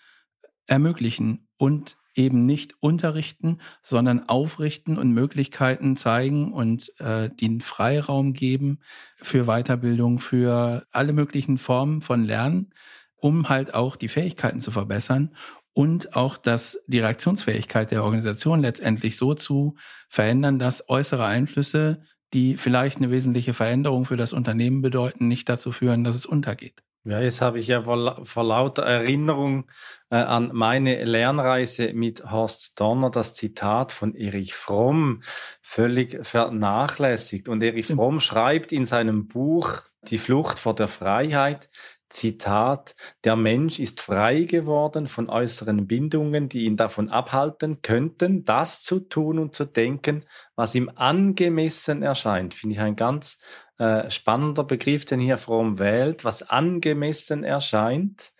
ermöglichen 0.65 1.47
und 1.57 1.97
eben 2.19 2.43
nicht 2.43 2.75
unterrichten, 2.81 3.59
sondern 3.81 4.27
aufrichten 4.27 4.97
und 4.97 5.11
Möglichkeiten 5.11 5.95
zeigen 5.95 6.51
und 6.51 6.93
äh, 6.99 7.29
den 7.29 7.61
Freiraum 7.61 8.33
geben 8.33 8.79
für 9.15 9.45
Weiterbildung, 9.45 10.19
für 10.19 10.85
alle 10.91 11.13
möglichen 11.13 11.57
Formen 11.57 12.01
von 12.01 12.21
Lernen, 12.21 12.73
um 13.15 13.47
halt 13.47 13.73
auch 13.73 13.95
die 13.95 14.09
Fähigkeiten 14.09 14.59
zu 14.59 14.69
verbessern 14.69 15.33
und 15.73 16.13
auch 16.13 16.37
das, 16.37 16.77
die 16.87 16.99
Reaktionsfähigkeit 16.99 17.89
der 17.89 18.03
Organisation 18.03 18.59
letztendlich 18.59 19.15
so 19.15 19.33
zu 19.33 19.75
verändern, 20.09 20.59
dass 20.59 20.89
äußere 20.89 21.25
Einflüsse, 21.25 22.01
die 22.33 22.57
vielleicht 22.57 22.97
eine 22.97 23.11
wesentliche 23.11 23.53
Veränderung 23.53 24.03
für 24.03 24.17
das 24.17 24.33
Unternehmen 24.33 24.81
bedeuten, 24.81 25.29
nicht 25.29 25.47
dazu 25.47 25.71
führen, 25.71 26.03
dass 26.03 26.15
es 26.15 26.25
untergeht. 26.25 26.83
Ja, 27.09 27.19
jetzt 27.21 27.41
habe 27.41 27.57
ich 27.57 27.65
ja 27.65 27.85
vor, 27.85 28.23
vor 28.23 28.43
lauter 28.43 28.83
Erinnerung 28.83 29.65
äh, 30.11 30.15
an 30.17 30.51
meine 30.53 31.03
Lernreise 31.05 31.91
mit 31.93 32.29
Horst 32.29 32.79
Donner 32.79 33.09
das 33.09 33.33
Zitat 33.33 33.91
von 33.91 34.13
Erich 34.13 34.53
Fromm 34.53 35.21
völlig 35.59 36.23
vernachlässigt. 36.23 37.49
Und 37.49 37.63
Erich 37.63 37.87
Fromm 37.87 38.19
schreibt 38.19 38.71
in 38.71 38.85
seinem 38.85 39.27
Buch 39.27 39.81
Die 40.03 40.19
Flucht 40.19 40.59
vor 40.59 40.75
der 40.75 40.87
Freiheit, 40.87 41.69
Zitat, 42.09 42.95
der 43.23 43.35
Mensch 43.35 43.79
ist 43.79 44.01
frei 44.01 44.43
geworden 44.43 45.07
von 45.07 45.29
äußeren 45.29 45.87
Bindungen, 45.87 46.47
die 46.47 46.65
ihn 46.65 46.75
davon 46.75 47.09
abhalten 47.09 47.81
könnten, 47.81 48.45
das 48.45 48.83
zu 48.83 48.99
tun 48.99 49.39
und 49.39 49.55
zu 49.55 49.65
denken, 49.65 50.25
was 50.55 50.75
ihm 50.75 50.91
angemessen 50.93 52.03
erscheint. 52.03 52.53
Finde 52.53 52.73
ich 52.73 52.81
ein 52.81 52.95
ganz 52.95 53.39
äh, 53.79 54.09
spannender 54.09 54.63
Begriff, 54.63 55.05
den 55.05 55.19
hier 55.19 55.37
Fromm 55.37 55.79
wählt, 55.79 56.23
was 56.25 56.49
angemessen 56.49 57.43
erscheint. 57.43 58.33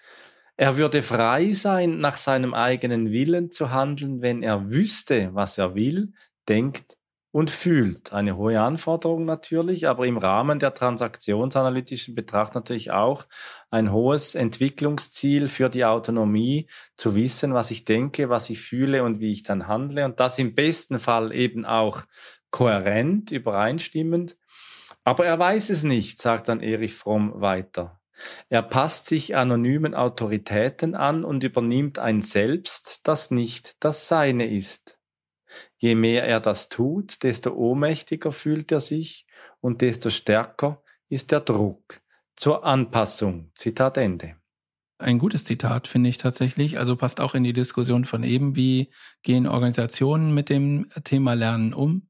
Er 0.57 0.75
würde 0.75 1.01
frei 1.01 1.53
sein, 1.53 1.99
nach 1.99 2.17
seinem 2.17 2.53
eigenen 2.53 3.11
Willen 3.11 3.49
zu 3.49 3.71
handeln, 3.71 4.21
wenn 4.21 4.43
er 4.43 4.69
wüsste, 4.69 5.29
was 5.33 5.57
er 5.57 5.73
will, 5.75 6.11
denkt 6.49 6.97
und 7.31 7.51
fühlt. 7.51 8.11
Eine 8.11 8.35
hohe 8.35 8.59
Anforderung 8.59 9.23
natürlich, 9.23 9.87
aber 9.87 10.05
im 10.05 10.17
Rahmen 10.17 10.59
der 10.59 10.73
transaktionsanalytischen 10.73 12.15
Betracht 12.15 12.55
natürlich 12.55 12.91
auch 12.91 13.25
ein 13.69 13.93
hohes 13.93 14.35
Entwicklungsziel 14.35 15.47
für 15.47 15.69
die 15.69 15.85
Autonomie, 15.85 16.67
zu 16.97 17.15
wissen, 17.15 17.53
was 17.53 17.71
ich 17.71 17.85
denke, 17.85 18.29
was 18.29 18.49
ich 18.49 18.59
fühle 18.59 19.03
und 19.03 19.21
wie 19.21 19.31
ich 19.31 19.43
dann 19.43 19.67
handle 19.67 20.03
und 20.03 20.19
das 20.19 20.39
im 20.39 20.55
besten 20.55 20.99
Fall 20.99 21.33
eben 21.33 21.65
auch 21.65 22.03
kohärent, 22.51 23.31
übereinstimmend 23.31 24.37
aber 25.03 25.25
er 25.25 25.39
weiß 25.39 25.69
es 25.69 25.83
nicht, 25.83 26.21
sagt 26.21 26.47
dann 26.47 26.61
Erich 26.61 26.93
Fromm 26.93 27.41
weiter. 27.41 27.99
Er 28.49 28.61
passt 28.61 29.07
sich 29.07 29.35
anonymen 29.35 29.95
Autoritäten 29.95 30.95
an 30.95 31.23
und 31.23 31.43
übernimmt 31.43 31.99
ein 31.99 32.21
Selbst, 32.21 33.07
das 33.07 33.31
nicht 33.31 33.75
das 33.79 34.07
Seine 34.07 34.49
ist. 34.49 34.99
Je 35.77 35.95
mehr 35.95 36.25
er 36.25 36.39
das 36.39 36.69
tut, 36.69 37.23
desto 37.23 37.53
ohnmächtiger 37.53 38.31
fühlt 38.31 38.71
er 38.71 38.81
sich 38.81 39.25
und 39.61 39.81
desto 39.81 40.09
stärker 40.09 40.83
ist 41.07 41.31
der 41.31 41.39
Druck 41.39 42.01
zur 42.35 42.65
Anpassung. 42.65 43.51
Zitat 43.55 43.97
Ende. 43.97 44.35
Ein 44.99 45.17
gutes 45.17 45.45
Zitat 45.45 45.87
finde 45.87 46.09
ich 46.09 46.17
tatsächlich. 46.17 46.77
Also 46.77 46.97
passt 46.97 47.21
auch 47.21 47.33
in 47.33 47.43
die 47.43 47.53
Diskussion 47.53 48.03
von 48.03 48.23
eben, 48.23 48.55
wie 48.57 48.91
gehen 49.23 49.47
Organisationen 49.47 50.33
mit 50.33 50.49
dem 50.49 50.87
Thema 51.05 51.33
Lernen 51.33 51.73
um 51.73 52.08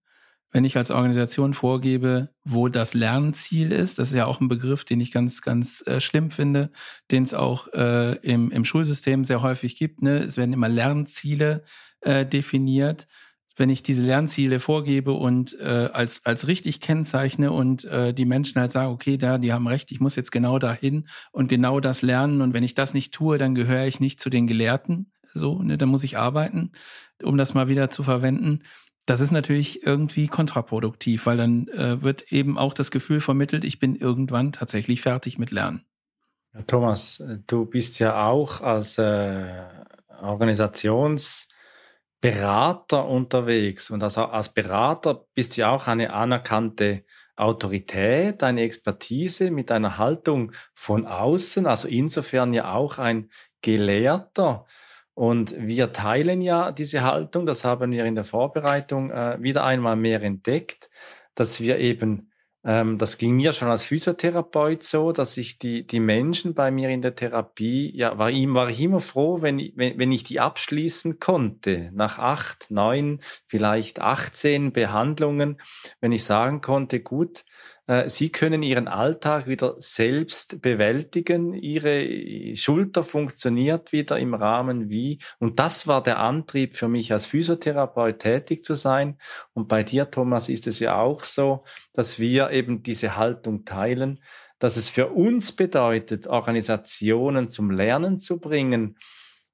wenn 0.52 0.66
ich 0.66 0.78
als 0.78 0.90
Organisation 0.90 1.54
vorgebe, 1.54 2.30
wo 2.44 2.70
das 2.70 2.94
Lernziel 2.94 3.72
ist, 3.72 4.00
das 4.00 4.10
ist 4.10 4.16
ja 4.16 4.26
auch 4.26 4.42
ein 4.42 4.48
Begriff, 4.48 4.84
den 4.84 5.00
ich 5.00 5.12
ganz, 5.12 5.42
ganz 5.42 5.84
äh, 5.86 6.02
schlimm 6.02 6.32
finde, 6.32 6.72
den 7.12 7.24
es 7.24 7.34
auch 7.34 7.68
äh, 7.74 8.16
im, 8.18 8.50
im 8.50 8.66
Schulsystem 8.66 9.26
sehr 9.26 9.42
häufig 9.44 9.76
gibt. 9.76 10.02
Ne? 10.02 10.20
Es 10.20 10.38
werden 10.38 10.54
immer 10.54 10.70
Lernziele 10.70 11.64
äh, 12.02 12.26
definiert. 12.26 13.08
wenn 13.58 13.70
ich 13.70 13.84
diese 13.84 14.04
Lernziele 14.04 14.60
vorgebe 14.60 15.12
und 15.12 15.60
äh, 15.60 15.90
als, 15.92 16.26
als 16.26 16.48
richtig 16.48 16.80
kennzeichne 16.80 17.52
und 17.52 17.84
äh, 17.86 18.14
die 18.14 18.26
Menschen 18.26 18.60
halt 18.62 18.72
sagen, 18.72 18.92
okay, 18.92 19.18
da, 19.18 19.38
die 19.38 19.52
haben 19.52 19.68
recht, 19.68 19.92
ich 19.92 20.00
muss 20.00 20.16
jetzt 20.16 20.32
genau 20.32 20.60
dahin 20.60 21.08
und 21.32 21.50
genau 21.50 21.80
das 21.82 22.02
lernen 22.02 22.42
und 22.42 22.54
wenn 22.54 22.64
ich 22.64 22.74
das 22.74 22.94
nicht 22.94 23.14
tue, 23.14 23.38
dann 23.38 23.56
gehöre 23.56 23.86
ich 23.86 24.00
nicht 24.00 24.22
zu 24.22 24.30
den 24.30 24.48
Gelehrten, 24.48 25.12
so, 25.34 25.62
ne, 25.62 25.78
dann 25.78 25.90
muss 25.90 26.06
ich 26.06 26.18
arbeiten, 26.18 26.72
um 27.22 27.38
das 27.38 27.54
mal 27.54 27.68
wieder 27.68 27.90
zu 27.90 28.02
verwenden. 28.02 28.62
Das 29.10 29.22
ist 29.22 29.32
natürlich 29.32 29.86
irgendwie 29.86 30.28
kontraproduktiv, 30.28 31.26
weil 31.26 31.38
dann 31.38 31.68
äh, 31.70 32.02
wird 32.04 32.32
eben 32.32 32.58
auch 32.58 32.74
das 32.74 32.92
Gefühl 32.92 33.22
vermittelt, 33.22 33.64
ich 33.64 33.80
bin 33.80 33.96
irgendwann 33.96 34.52
tatsächlich 34.52 35.02
fertig 35.02 35.40
mit 35.40 35.52
Lernen. 35.52 35.86
Thomas, 36.68 37.24
du 37.48 37.66
bist 37.66 38.00
ja 38.00 38.28
auch 38.28 38.62
als 38.62 38.98
äh, 38.98 39.64
Organisations- 40.22 41.48
Berater 42.22 43.08
unterwegs 43.08 43.90
und 43.92 44.04
als, 44.04 44.18
als 44.18 44.50
Berater 44.50 45.26
bist 45.36 45.56
du 45.56 45.62
ja 45.62 45.72
auch 45.72 45.88
eine 45.88 46.12
anerkannte 46.12 47.06
Autorität, 47.38 48.44
eine 48.44 48.62
Expertise 48.62 49.52
mit 49.52 49.72
einer 49.72 49.98
Haltung 49.98 50.52
von 50.74 51.06
außen, 51.06 51.66
also 51.66 51.88
insofern 51.88 52.54
ja 52.54 52.74
auch 52.74 52.98
ein 52.98 53.32
Gelehrter. 53.62 54.66
Und 55.20 55.54
wir 55.60 55.92
teilen 55.92 56.42
ja 56.42 56.72
diese 56.72 57.04
Haltung, 57.04 57.46
das 57.46 57.66
haben 57.66 57.92
wir 57.92 58.06
in 58.06 58.16
der 58.16 58.24
Vorbereitung 58.24 59.12
äh, 59.12 59.36
wieder 59.42 59.66
einmal 59.66 59.98
mehr 59.98 60.24
entdeckt, 60.24 60.90
dass 61.36 61.60
wir 61.60 61.78
eben 61.78 62.32
ähm, 62.64 62.98
das 62.98 63.18
ging 63.18 63.36
mir 63.36 63.52
schon 63.52 63.68
als 63.68 63.84
Physiotherapeut 63.84 64.82
so, 64.82 65.12
dass 65.12 65.36
ich 65.36 65.60
die, 65.60 65.86
die 65.86 66.00
Menschen 66.00 66.54
bei 66.54 66.72
mir 66.72 66.88
in 66.88 67.02
der 67.02 67.16
Therapie, 67.16 67.92
ja, 67.94 68.18
war, 68.18 68.30
ihm, 68.30 68.54
war 68.54 68.70
ich 68.70 68.82
immer 68.82 69.02
froh, 69.02 69.42
wenn, 69.42 69.60
wenn, 69.76 70.00
wenn 70.00 70.12
ich 70.14 70.24
die 70.24 70.40
abschließen 70.40 71.20
konnte. 71.20 71.92
Nach 71.94 72.18
acht, 72.20 72.72
neun, 72.72 73.20
vielleicht 73.46 74.00
18 74.00 74.72
Behandlungen, 74.72 75.60
wenn 76.00 76.14
ich 76.14 76.24
sagen 76.24 76.62
konnte, 76.62 77.02
gut, 77.02 77.44
Sie 78.06 78.32
können 78.32 78.62
Ihren 78.62 78.88
Alltag 78.88 79.48
wieder 79.48 79.74
selbst 79.80 80.62
bewältigen. 80.62 81.56
Ihre 81.56 82.56
Schulter 82.56 83.02
funktioniert 83.02 83.92
wieder 83.92 84.20
im 84.20 84.36
Rahmen 84.36 84.92
wie. 84.92 85.18
Und 85.40 85.58
das 85.58 85.88
war 85.88 86.04
der 86.04 86.20
Antrieb 86.20 86.76
für 86.76 86.88
mich 86.88 87.12
als 87.12 87.26
Physiotherapeut 87.26 88.20
tätig 88.20 88.64
zu 88.64 88.76
sein. 88.76 89.18
Und 89.54 89.70
bei 89.70 89.82
dir, 89.82 90.12
Thomas, 90.12 90.50
ist 90.50 90.68
es 90.68 90.78
ja 90.78 91.00
auch 91.00 91.24
so, 91.24 91.64
dass 91.92 92.20
wir 92.20 92.52
eben 92.52 92.84
diese 92.84 93.18
Haltung 93.18 93.66
teilen, 93.66 94.20
dass 94.60 94.78
es 94.78 94.90
für 94.90 95.08
uns 95.08 95.52
bedeutet, 95.56 96.28
Organisationen 96.28 97.50
zum 97.50 97.72
Lernen 97.72 98.20
zu 98.20 98.40
bringen. 98.40 99.00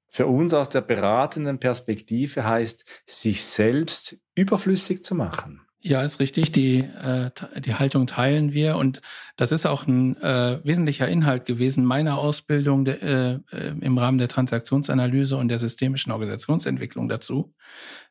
Für 0.08 0.26
uns 0.26 0.52
aus 0.52 0.68
der 0.68 0.82
beratenden 0.82 1.58
Perspektive 1.58 2.44
heißt, 2.44 3.02
sich 3.06 3.42
selbst 3.44 4.20
überflüssig 4.34 5.02
zu 5.04 5.14
machen. 5.14 5.65
Ja, 5.86 6.02
ist 6.02 6.18
richtig. 6.18 6.50
Die, 6.50 6.78
äh, 6.80 7.30
die 7.60 7.76
Haltung 7.76 8.08
teilen 8.08 8.52
wir 8.52 8.76
und 8.76 9.02
das 9.36 9.52
ist 9.52 9.66
auch 9.66 9.86
ein 9.86 10.20
äh, 10.20 10.58
wesentlicher 10.64 11.06
Inhalt 11.06 11.44
gewesen 11.44 11.84
meiner 11.84 12.18
Ausbildung 12.18 12.84
de, 12.84 13.00
äh, 13.00 13.38
äh, 13.52 13.72
im 13.80 13.96
Rahmen 13.96 14.18
der 14.18 14.26
Transaktionsanalyse 14.26 15.36
und 15.36 15.46
der 15.46 15.60
systemischen 15.60 16.10
Organisationsentwicklung 16.10 17.08
dazu, 17.08 17.54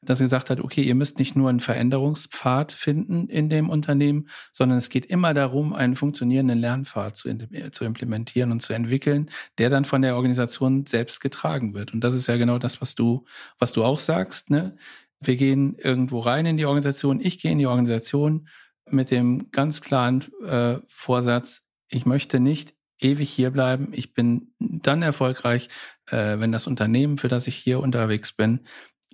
dass 0.02 0.20
sie 0.20 0.24
gesagt 0.24 0.50
hat, 0.50 0.62
okay, 0.62 0.84
ihr 0.84 0.96
müsst 0.96 1.20
nicht 1.20 1.36
nur 1.36 1.50
einen 1.50 1.60
Veränderungspfad 1.60 2.72
finden 2.72 3.28
in 3.28 3.50
dem 3.50 3.70
Unternehmen, 3.70 4.30
sondern 4.54 4.78
es 4.78 4.88
geht 4.88 5.08
immer 5.08 5.34
darum, 5.34 5.74
einen 5.74 5.96
funktionierenden 5.98 6.60
Lernpfad 6.60 7.18
zu, 7.18 7.30
zu 7.72 7.84
implementieren 7.84 8.54
und 8.54 8.62
zu 8.62 8.72
entwickeln, 8.72 9.30
der 9.58 9.70
dann 9.70 9.84
von 9.84 10.02
der 10.02 10.16
Organisation 10.16 10.86
selbst 10.86 11.20
getragen 11.20 11.74
wird. 11.74 11.94
Und 11.94 12.06
das 12.06 12.14
ist 12.14 12.28
ja 12.28 12.38
genau 12.38 12.58
das, 12.58 12.80
was 12.80 12.96
du, 12.96 13.26
was 13.60 13.74
du 13.74 13.84
auch 13.84 14.00
sagst, 14.00 14.50
ne? 14.50 14.78
Wir 15.20 15.36
gehen 15.36 15.76
irgendwo 15.78 16.20
rein 16.20 16.46
in 16.46 16.58
die 16.58 16.66
Organisation. 16.66 17.20
Ich 17.20 17.40
gehe 17.40 17.52
in 17.52 17.60
die 17.60 17.68
Organisation 17.68 18.48
mit 18.90 19.12
dem 19.12 19.52
ganz 19.52 19.82
klaren 19.82 20.24
äh, 20.46 20.78
Vorsatz, 20.88 21.62
ich 21.90 22.06
möchte 22.06 22.40
nicht 22.40 22.74
ewig 23.00 23.30
hier 23.30 23.52
bleiben. 23.52 23.90
Ich 23.92 24.14
bin 24.14 24.54
dann 24.60 25.02
erfolgreich, 25.02 25.70
äh, 26.10 26.40
wenn 26.40 26.52
das 26.52 26.68
Unternehmen, 26.68 27.18
für 27.18 27.28
das 27.28 27.48
ich 27.48 27.56
hier 27.56 27.80
unterwegs 27.80 28.34
bin, 28.34 28.62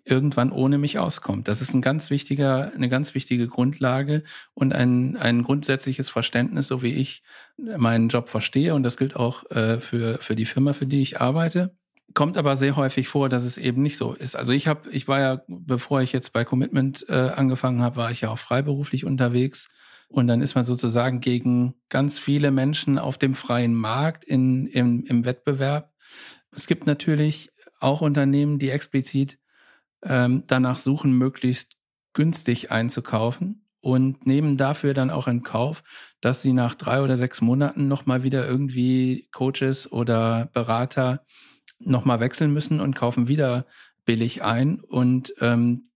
irgendwann 0.03 0.51
ohne 0.51 0.77
mich 0.77 0.97
auskommt. 0.99 1.47
Das 1.47 1.61
ist 1.61 1.73
ein 1.73 1.81
ganz 1.81 2.09
wichtiger, 2.09 2.71
eine 2.73 2.89
ganz 2.89 3.13
wichtige 3.13 3.47
Grundlage 3.47 4.23
und 4.53 4.73
ein, 4.73 5.15
ein 5.17 5.43
grundsätzliches 5.43 6.09
Verständnis, 6.09 6.67
so 6.67 6.81
wie 6.81 6.93
ich 6.93 7.23
meinen 7.57 8.09
Job 8.09 8.29
verstehe. 8.29 8.73
Und 8.73 8.83
das 8.83 8.97
gilt 8.97 9.15
auch 9.15 9.49
äh, 9.51 9.79
für, 9.79 10.17
für 10.19 10.35
die 10.35 10.45
Firma, 10.45 10.73
für 10.73 10.87
die 10.87 11.01
ich 11.01 11.21
arbeite. 11.21 11.75
Kommt 12.13 12.37
aber 12.37 12.55
sehr 12.55 12.75
häufig 12.75 13.07
vor, 13.07 13.29
dass 13.29 13.43
es 13.43 13.57
eben 13.57 13.81
nicht 13.81 13.97
so 13.97 14.13
ist. 14.13 14.35
Also 14.35 14.53
ich 14.53 14.67
habe, 14.67 14.89
ich 14.89 15.07
war 15.07 15.19
ja, 15.19 15.41
bevor 15.47 16.01
ich 16.01 16.11
jetzt 16.11 16.33
bei 16.33 16.43
Commitment 16.43 17.05
äh, 17.09 17.13
angefangen 17.13 17.81
habe, 17.81 17.97
war 17.97 18.11
ich 18.11 18.21
ja 18.21 18.29
auch 18.29 18.39
freiberuflich 18.39 19.05
unterwegs. 19.05 19.69
Und 20.07 20.27
dann 20.27 20.41
ist 20.41 20.55
man 20.55 20.65
sozusagen 20.65 21.21
gegen 21.21 21.75
ganz 21.89 22.19
viele 22.19 22.51
Menschen 22.51 22.97
auf 22.97 23.17
dem 23.17 23.33
freien 23.33 23.73
Markt 23.73 24.23
in, 24.25 24.67
im, 24.67 25.05
im 25.05 25.23
Wettbewerb. 25.23 25.93
Es 26.53 26.67
gibt 26.67 26.85
natürlich 26.85 27.51
auch 27.79 28.01
Unternehmen, 28.01 28.59
die 28.59 28.71
explizit 28.71 29.39
ähm, 30.03 30.43
danach 30.47 30.79
suchen, 30.79 31.13
möglichst 31.13 31.77
günstig 32.13 32.71
einzukaufen 32.71 33.65
und 33.79 34.25
nehmen 34.25 34.57
dafür 34.57 34.93
dann 34.93 35.09
auch 35.09 35.27
in 35.27 35.43
Kauf, 35.43 35.83
dass 36.21 36.41
sie 36.41 36.53
nach 36.53 36.75
drei 36.75 37.01
oder 37.01 37.17
sechs 37.17 37.41
Monaten 37.41 37.87
nochmal 37.87 38.23
wieder 38.23 38.47
irgendwie 38.47 39.27
Coaches 39.31 39.91
oder 39.91 40.49
Berater 40.53 41.25
nochmal 41.85 42.19
wechseln 42.19 42.53
müssen 42.53 42.79
und 42.79 42.95
kaufen 42.95 43.27
wieder 43.27 43.65
billig 44.05 44.43
ein. 44.43 44.79
Und 44.79 45.33
ähm, 45.41 45.89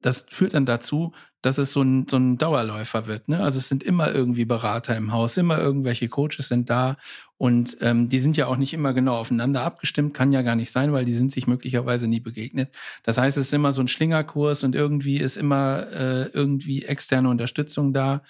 das 0.00 0.26
führt 0.28 0.54
dann 0.54 0.66
dazu, 0.66 1.12
dass 1.42 1.58
es 1.58 1.72
so 1.72 1.82
ein, 1.82 2.06
so 2.08 2.16
ein 2.16 2.36
Dauerläufer 2.36 3.06
wird. 3.06 3.28
Ne? 3.28 3.40
Also 3.40 3.58
es 3.58 3.68
sind 3.68 3.84
immer 3.84 4.12
irgendwie 4.12 4.44
Berater 4.44 4.96
im 4.96 5.12
Haus, 5.12 5.36
immer 5.36 5.58
irgendwelche 5.58 6.08
Coaches 6.08 6.48
sind 6.48 6.68
da 6.68 6.96
und 7.36 7.76
ähm, 7.80 8.08
die 8.08 8.18
sind 8.18 8.36
ja 8.36 8.46
auch 8.46 8.56
nicht 8.56 8.74
immer 8.74 8.92
genau 8.92 9.16
aufeinander 9.16 9.62
abgestimmt, 9.62 10.14
kann 10.14 10.32
ja 10.32 10.42
gar 10.42 10.56
nicht 10.56 10.72
sein, 10.72 10.92
weil 10.92 11.04
die 11.04 11.14
sind 11.14 11.30
sich 11.30 11.46
möglicherweise 11.46 12.08
nie 12.08 12.20
begegnet. 12.20 12.74
Das 13.04 13.18
heißt, 13.18 13.36
es 13.36 13.48
ist 13.48 13.54
immer 13.54 13.72
so 13.72 13.80
ein 13.80 13.88
Schlingerkurs 13.88 14.64
und 14.64 14.74
irgendwie 14.74 15.18
ist 15.18 15.36
immer 15.36 15.86
äh, 15.92 16.24
irgendwie 16.32 16.84
externe 16.84 17.28
Unterstützung 17.28 17.92
da. 17.92 18.22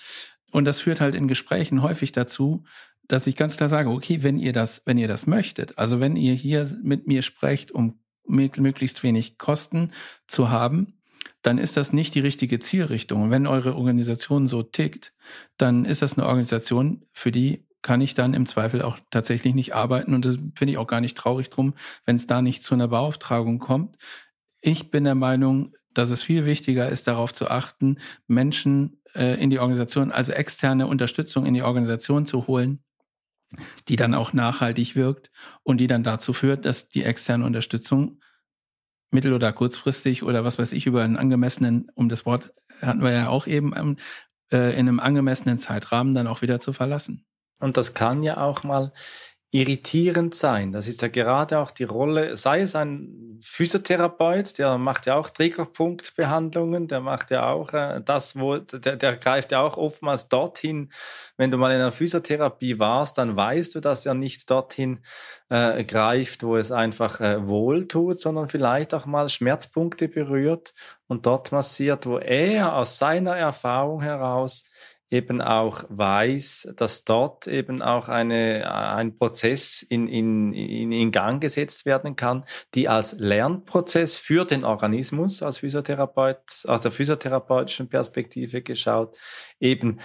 Und 0.50 0.64
das 0.64 0.80
führt 0.80 1.00
halt 1.00 1.14
in 1.14 1.28
Gesprächen 1.28 1.82
häufig 1.82 2.12
dazu, 2.12 2.64
dass 3.08 3.26
ich 3.26 3.36
ganz 3.36 3.56
klar 3.56 3.68
sage, 3.68 3.90
okay, 3.90 4.22
wenn 4.22 4.38
ihr 4.38 4.52
das, 4.52 4.82
wenn 4.84 4.98
ihr 4.98 5.08
das 5.08 5.26
möchtet, 5.26 5.78
also 5.78 5.98
wenn 6.00 6.16
ihr 6.16 6.34
hier 6.34 6.68
mit 6.82 7.06
mir 7.06 7.22
sprecht, 7.22 7.70
um 7.70 7.98
möglichst 8.26 9.02
wenig 9.02 9.38
Kosten 9.38 9.92
zu 10.26 10.50
haben, 10.50 10.98
dann 11.42 11.58
ist 11.58 11.76
das 11.76 11.92
nicht 11.92 12.14
die 12.14 12.20
richtige 12.20 12.58
Zielrichtung. 12.58 13.22
Und 13.22 13.30
wenn 13.30 13.46
eure 13.46 13.74
Organisation 13.74 14.46
so 14.46 14.62
tickt, 14.62 15.14
dann 15.56 15.84
ist 15.84 16.02
das 16.02 16.18
eine 16.18 16.26
Organisation, 16.26 17.04
für 17.12 17.30
die 17.30 17.66
kann 17.80 18.00
ich 18.00 18.14
dann 18.14 18.34
im 18.34 18.44
Zweifel 18.44 18.82
auch 18.82 18.98
tatsächlich 19.10 19.54
nicht 19.54 19.74
arbeiten. 19.74 20.14
Und 20.14 20.24
das 20.24 20.36
finde 20.54 20.72
ich 20.72 20.78
auch 20.78 20.86
gar 20.86 21.00
nicht 21.00 21.16
traurig 21.16 21.48
drum, 21.48 21.74
wenn 22.04 22.16
es 22.16 22.26
da 22.26 22.42
nicht 22.42 22.62
zu 22.62 22.74
einer 22.74 22.88
Beauftragung 22.88 23.58
kommt. 23.60 23.96
Ich 24.60 24.90
bin 24.90 25.04
der 25.04 25.14
Meinung, 25.14 25.72
dass 25.94 26.10
es 26.10 26.22
viel 26.22 26.44
wichtiger 26.44 26.88
ist, 26.88 27.06
darauf 27.06 27.32
zu 27.32 27.48
achten, 27.48 27.98
Menschen 28.26 29.00
äh, 29.14 29.40
in 29.40 29.50
die 29.50 29.60
Organisation, 29.60 30.10
also 30.10 30.32
externe 30.32 30.86
Unterstützung 30.86 31.46
in 31.46 31.54
die 31.54 31.62
Organisation 31.62 32.26
zu 32.26 32.46
holen, 32.48 32.82
die 33.88 33.96
dann 33.96 34.14
auch 34.14 34.32
nachhaltig 34.32 34.94
wirkt 34.94 35.30
und 35.62 35.78
die 35.78 35.86
dann 35.86 36.02
dazu 36.02 36.32
führt, 36.32 36.64
dass 36.64 36.88
die 36.88 37.04
externe 37.04 37.44
Unterstützung 37.44 38.20
mittel- 39.10 39.32
oder 39.32 39.52
kurzfristig 39.52 40.22
oder 40.22 40.44
was 40.44 40.58
weiß 40.58 40.72
ich 40.72 40.86
über 40.86 41.02
einen 41.02 41.16
angemessenen, 41.16 41.90
um 41.94 42.08
das 42.08 42.26
Wort 42.26 42.52
hatten 42.82 43.02
wir 43.02 43.12
ja 43.12 43.28
auch 43.28 43.46
eben, 43.46 43.72
ähm, 43.74 43.96
äh, 44.52 44.72
in 44.78 44.88
einem 44.88 45.00
angemessenen 45.00 45.58
Zeitrahmen 45.58 46.14
dann 46.14 46.26
auch 46.26 46.42
wieder 46.42 46.60
zu 46.60 46.72
verlassen. 46.72 47.24
Und 47.60 47.76
das 47.76 47.94
kann 47.94 48.22
ja 48.22 48.38
auch 48.38 48.62
mal 48.62 48.92
irritierend 49.50 50.34
sein. 50.34 50.72
Das 50.72 50.86
ist 50.86 51.00
ja 51.00 51.08
gerade 51.08 51.58
auch 51.58 51.70
die 51.70 51.84
Rolle, 51.84 52.36
sei 52.36 52.60
es 52.60 52.74
ein 52.74 53.38
Physiotherapeut, 53.40 54.58
der 54.58 54.76
macht 54.76 55.06
ja 55.06 55.14
auch 55.14 55.30
Triggerpunktbehandlungen, 55.30 56.86
der 56.86 57.00
macht 57.00 57.30
ja 57.30 57.48
auch 57.48 57.72
äh, 57.72 58.02
das, 58.04 58.38
wo, 58.38 58.58
der, 58.58 58.96
der 58.96 59.16
greift 59.16 59.52
ja 59.52 59.60
auch 59.60 59.78
oftmals 59.78 60.28
dorthin. 60.28 60.90
Wenn 61.38 61.50
du 61.50 61.56
mal 61.56 61.70
in 61.70 61.76
einer 61.76 61.92
Physiotherapie 61.92 62.78
warst, 62.78 63.16
dann 63.16 63.36
weißt 63.36 63.74
du, 63.74 63.80
dass 63.80 64.04
er 64.04 64.14
nicht 64.14 64.50
dorthin 64.50 65.00
äh, 65.48 65.82
greift, 65.84 66.42
wo 66.42 66.56
es 66.56 66.70
einfach 66.70 67.20
äh, 67.20 67.46
wohl 67.46 67.88
tut, 67.88 68.20
sondern 68.20 68.48
vielleicht 68.48 68.92
auch 68.92 69.06
mal 69.06 69.30
Schmerzpunkte 69.30 70.08
berührt 70.08 70.74
und 71.06 71.24
dort 71.24 71.52
massiert, 71.52 72.04
wo 72.04 72.18
er 72.18 72.74
aus 72.74 72.98
seiner 72.98 73.36
Erfahrung 73.36 74.02
heraus 74.02 74.64
eben 75.10 75.40
auch 75.40 75.84
weiß, 75.88 76.74
dass 76.76 77.04
dort 77.04 77.46
eben 77.46 77.82
auch 77.82 78.08
eine, 78.08 78.70
ein 78.70 79.16
Prozess 79.16 79.82
in, 79.82 80.08
in, 80.08 80.52
in, 80.52 80.92
in 80.92 81.10
Gang 81.10 81.40
gesetzt 81.40 81.86
werden 81.86 82.16
kann, 82.16 82.44
die 82.74 82.88
als 82.88 83.12
Lernprozess 83.18 84.18
für 84.18 84.44
den 84.44 84.64
Organismus 84.64 85.42
als 85.42 85.58
Physiotherapeut, 85.58 86.64
aus 86.66 86.80
der 86.82 86.90
physiotherapeutischen 86.90 87.88
Perspektive 87.88 88.62
geschaut, 88.62 89.16
eben 89.60 90.00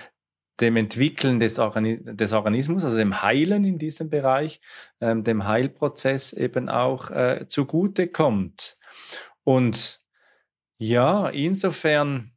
dem 0.61 0.77
Entwickeln 0.77 1.39
des, 1.39 1.59
Organi 1.59 2.01
des 2.03 2.31
Organismus, 2.31 2.83
also 2.83 2.97
dem 2.97 3.23
Heilen 3.23 3.65
in 3.65 3.77
diesem 3.79 4.09
Bereich, 4.09 4.61
ähm, 5.01 5.23
dem 5.23 5.47
Heilprozess 5.47 6.31
eben 6.33 6.69
auch 6.69 7.09
äh, 7.11 7.45
zugute 7.47 8.07
kommt. 8.07 8.77
Und 9.43 10.03
Ja, 10.77 11.29
insofern 11.29 12.32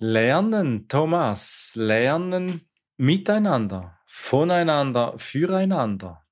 lernen, 0.00 0.88
Thomas, 0.88 1.74
lernen 1.76 2.62
miteinander, 2.96 3.98
voneinander, 4.06 5.12
füreinander. 5.16 6.24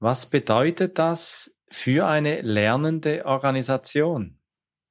Was 0.00 0.28
bedeutet 0.28 0.98
das 0.98 1.60
für 1.68 2.06
eine 2.06 2.40
lernende 2.40 3.24
Organisation? 3.26 4.38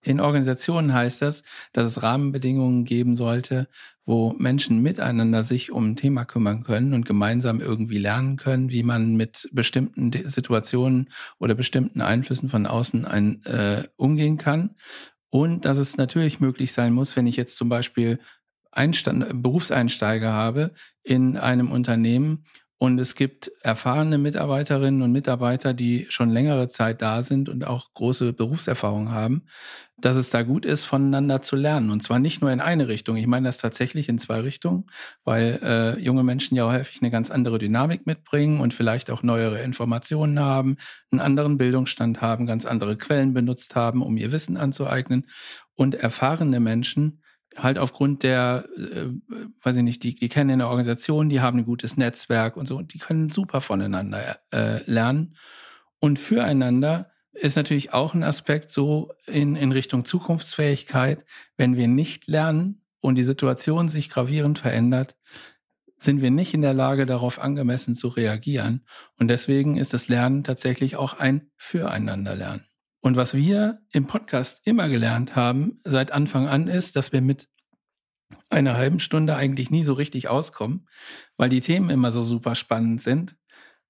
In 0.03 0.19
Organisationen 0.19 0.93
heißt 0.93 1.23
das, 1.23 1.41
dass 1.73 1.87
es 1.87 2.03
Rahmenbedingungen 2.03 2.85
geben 2.85 3.15
sollte, 3.15 3.67
wo 4.05 4.33
Menschen 4.37 4.83
miteinander 4.83 5.41
sich 5.41 5.71
um 5.71 5.89
ein 5.89 5.95
Thema 5.95 6.25
kümmern 6.25 6.63
können 6.63 6.93
und 6.93 7.07
gemeinsam 7.07 7.59
irgendwie 7.59 7.97
lernen 7.97 8.37
können, 8.37 8.69
wie 8.69 8.83
man 8.83 9.15
mit 9.15 9.49
bestimmten 9.51 10.11
Situationen 10.29 11.09
oder 11.39 11.55
bestimmten 11.55 12.01
Einflüssen 12.01 12.49
von 12.49 12.67
außen 12.67 13.05
ein, 13.05 13.43
äh, 13.45 13.87
umgehen 13.95 14.37
kann. 14.37 14.75
Und 15.29 15.65
dass 15.65 15.77
es 15.77 15.97
natürlich 15.97 16.39
möglich 16.39 16.71
sein 16.71 16.93
muss, 16.93 17.15
wenn 17.15 17.27
ich 17.27 17.35
jetzt 17.35 17.57
zum 17.57 17.69
Beispiel 17.69 18.19
Einstand, 18.71 19.41
Berufseinsteiger 19.41 20.31
habe 20.31 20.73
in 21.03 21.37
einem 21.37 21.71
Unternehmen 21.71 22.45
und 22.77 22.99
es 22.99 23.15
gibt 23.15 23.51
erfahrene 23.61 24.17
Mitarbeiterinnen 24.17 25.01
und 25.01 25.13
Mitarbeiter, 25.13 25.73
die 25.73 26.07
schon 26.09 26.29
längere 26.29 26.67
Zeit 26.67 27.01
da 27.01 27.23
sind 27.23 27.47
und 27.47 27.65
auch 27.65 27.93
große 27.93 28.33
Berufserfahrung 28.33 29.11
haben, 29.11 29.45
dass 29.97 30.17
es 30.17 30.29
da 30.29 30.43
gut 30.43 30.65
ist, 30.65 30.83
voneinander 30.83 31.41
zu 31.41 31.55
lernen. 31.55 31.89
Und 31.89 32.03
zwar 32.03 32.19
nicht 32.19 32.41
nur 32.41 32.51
in 32.51 32.59
eine 32.59 32.89
Richtung. 32.89 33.15
Ich 33.15 33.27
meine 33.27 33.47
das 33.47 33.59
tatsächlich 33.59 34.09
in 34.09 34.19
zwei 34.19 34.41
Richtungen, 34.41 34.87
weil 35.23 35.59
äh, 35.63 35.99
junge 36.01 36.23
Menschen 36.23 36.57
ja 36.57 36.69
häufig 36.69 37.01
eine 37.01 37.11
ganz 37.11 37.31
andere 37.31 37.59
Dynamik 37.59 38.05
mitbringen 38.05 38.59
und 38.59 38.73
vielleicht 38.73 39.09
auch 39.09 39.23
neuere 39.23 39.61
Informationen 39.61 40.37
haben, 40.41 40.75
einen 41.11 41.21
anderen 41.21 41.57
Bildungsstand 41.57 42.21
haben, 42.21 42.45
ganz 42.45 42.65
andere 42.65 42.97
Quellen 42.97 43.33
benutzt 43.33 43.75
haben, 43.75 44.01
um 44.01 44.17
ihr 44.17 44.33
Wissen 44.33 44.57
anzueignen. 44.57 45.27
Und 45.75 45.95
erfahrene 45.95 46.59
Menschen 46.59 47.21
halt 47.57 47.77
aufgrund 47.77 48.23
der, 48.23 48.65
äh, 48.77 49.07
weiß 49.63 49.77
ich 49.77 49.83
nicht, 49.83 50.03
die, 50.03 50.15
die 50.15 50.29
kennen 50.29 50.51
eine 50.51 50.67
Organisation, 50.67 51.29
die 51.29 51.41
haben 51.41 51.59
ein 51.59 51.65
gutes 51.65 51.97
Netzwerk 51.97 52.57
und 52.57 52.67
so, 52.67 52.77
und 52.77 52.93
die 52.93 52.99
können 52.99 53.29
super 53.29 53.61
voneinander 53.61 54.39
äh, 54.51 54.83
lernen. 54.89 55.35
Und 55.99 56.19
füreinander 56.19 57.11
ist 57.33 57.55
natürlich 57.55 57.93
auch 57.93 58.13
ein 58.13 58.23
Aspekt 58.23 58.71
so 58.71 59.11
in, 59.25 59.55
in 59.55 59.71
Richtung 59.71 60.05
Zukunftsfähigkeit. 60.05 61.23
Wenn 61.57 61.75
wir 61.75 61.87
nicht 61.87 62.27
lernen 62.27 62.81
und 63.01 63.15
die 63.15 63.23
Situation 63.23 63.89
sich 63.89 64.09
gravierend 64.09 64.59
verändert, 64.59 65.15
sind 65.97 66.21
wir 66.21 66.31
nicht 66.31 66.53
in 66.53 66.61
der 66.61 66.73
Lage, 66.73 67.05
darauf 67.05 67.39
angemessen 67.39 67.95
zu 67.95 68.09
reagieren. 68.09 68.85
Und 69.17 69.29
deswegen 69.29 69.77
ist 69.77 69.93
das 69.93 70.07
Lernen 70.07 70.43
tatsächlich 70.43 70.95
auch 70.95 71.19
ein 71.19 71.49
Füreinanderlernen. 71.55 72.65
Und 73.05 73.17
was 73.17 73.35
wir 73.35 73.83
im 73.91 74.07
Podcast 74.07 74.61
immer 74.63 74.89
gelernt 74.89 75.35
haben, 75.35 75.77
seit 75.83 76.09
Anfang 76.09 76.47
an, 76.47 76.67
ist, 76.67 76.95
dass 76.95 77.11
wir 77.11 77.21
mit 77.21 77.47
einer 78.49 78.77
halben 78.77 78.99
Stunde 78.99 79.35
eigentlich 79.35 79.69
nie 79.69 79.83
so 79.83 79.93
richtig 79.93 80.27
auskommen, 80.27 80.87
weil 81.37 81.49
die 81.49 81.61
Themen 81.61 81.91
immer 81.91 82.11
so 82.11 82.23
super 82.23 82.55
spannend 82.55 83.03
sind 83.03 83.37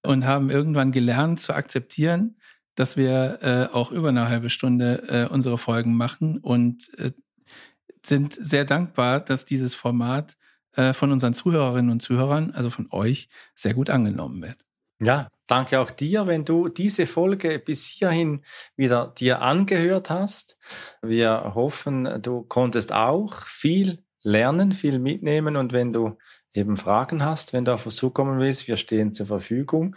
und 0.04 0.26
haben 0.26 0.50
irgendwann 0.50 0.92
gelernt 0.92 1.40
zu 1.40 1.54
akzeptieren, 1.54 2.36
dass 2.76 2.98
wir 2.98 3.40
äh, 3.42 3.74
auch 3.74 3.94
über 3.94 4.10
eine 4.10 4.28
halbe 4.28 4.50
Stunde 4.50 5.04
äh, 5.08 5.34
unsere 5.34 5.58
Folgen 5.58 5.96
machen 5.96 6.40
und 6.40 6.94
äh, 7.00 7.14
sind 8.06 8.34
sehr 8.34 8.66
dankbar, 8.66 9.22
dass 9.22 9.46
dieses 9.46 9.76
Format 9.76 10.36
äh, 10.74 10.92
von 10.92 11.14
unseren 11.14 11.34
Zuhörerinnen 11.34 11.90
und 11.90 12.02
Zuhörern, 12.02 12.52
also 12.52 12.70
von 12.70 12.90
euch, 12.92 13.30
sehr 13.54 13.76
gut 13.76 13.90
angenommen 13.90 14.42
wird. 14.42 14.65
Ja, 15.02 15.30
danke 15.48 15.80
auch 15.80 15.92
dir, 15.92 16.28
wenn 16.28 16.46
du 16.46 16.70
diese 16.70 17.06
Folge 17.06 17.60
bis 17.60 17.86
hierhin 17.86 18.44
wieder 18.78 19.14
dir 19.18 19.42
angehört 19.42 20.10
hast. 20.10 20.58
Wir 21.02 21.52
hoffen, 21.54 22.22
du 22.22 22.44
konntest 22.44 22.94
auch 22.94 23.34
viel 23.34 24.04
lernen, 24.22 24.72
viel 24.72 25.00
mitnehmen 25.00 25.58
und 25.58 25.74
wenn 25.74 25.94
du 25.94 26.18
eben 26.54 26.78
Fragen 26.78 27.24
hast, 27.24 27.54
wenn 27.54 27.66
du 27.66 27.74
auf 27.74 27.86
uns 27.86 27.98
zukommen 27.98 28.40
willst, 28.40 28.68
wir 28.68 28.78
stehen 28.78 29.14
zur 29.14 29.26
Verfügung, 29.26 29.96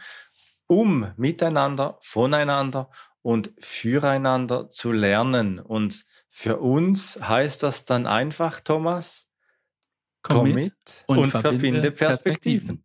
um 0.66 1.12
miteinander, 1.16 1.96
voneinander 2.00 2.90
und 3.22 3.52
füreinander 3.58 4.68
zu 4.68 4.92
lernen. 4.92 5.60
Und 5.60 6.04
für 6.28 6.58
uns 6.58 7.20
heißt 7.22 7.62
das 7.62 7.84
dann 7.84 8.06
einfach, 8.06 8.60
Thomas, 8.60 9.30
komm, 10.22 10.52
mit 10.52 11.04
und, 11.06 11.18
und 11.18 11.30
verbinde 11.30 11.90
Perspektiven. 11.90 12.84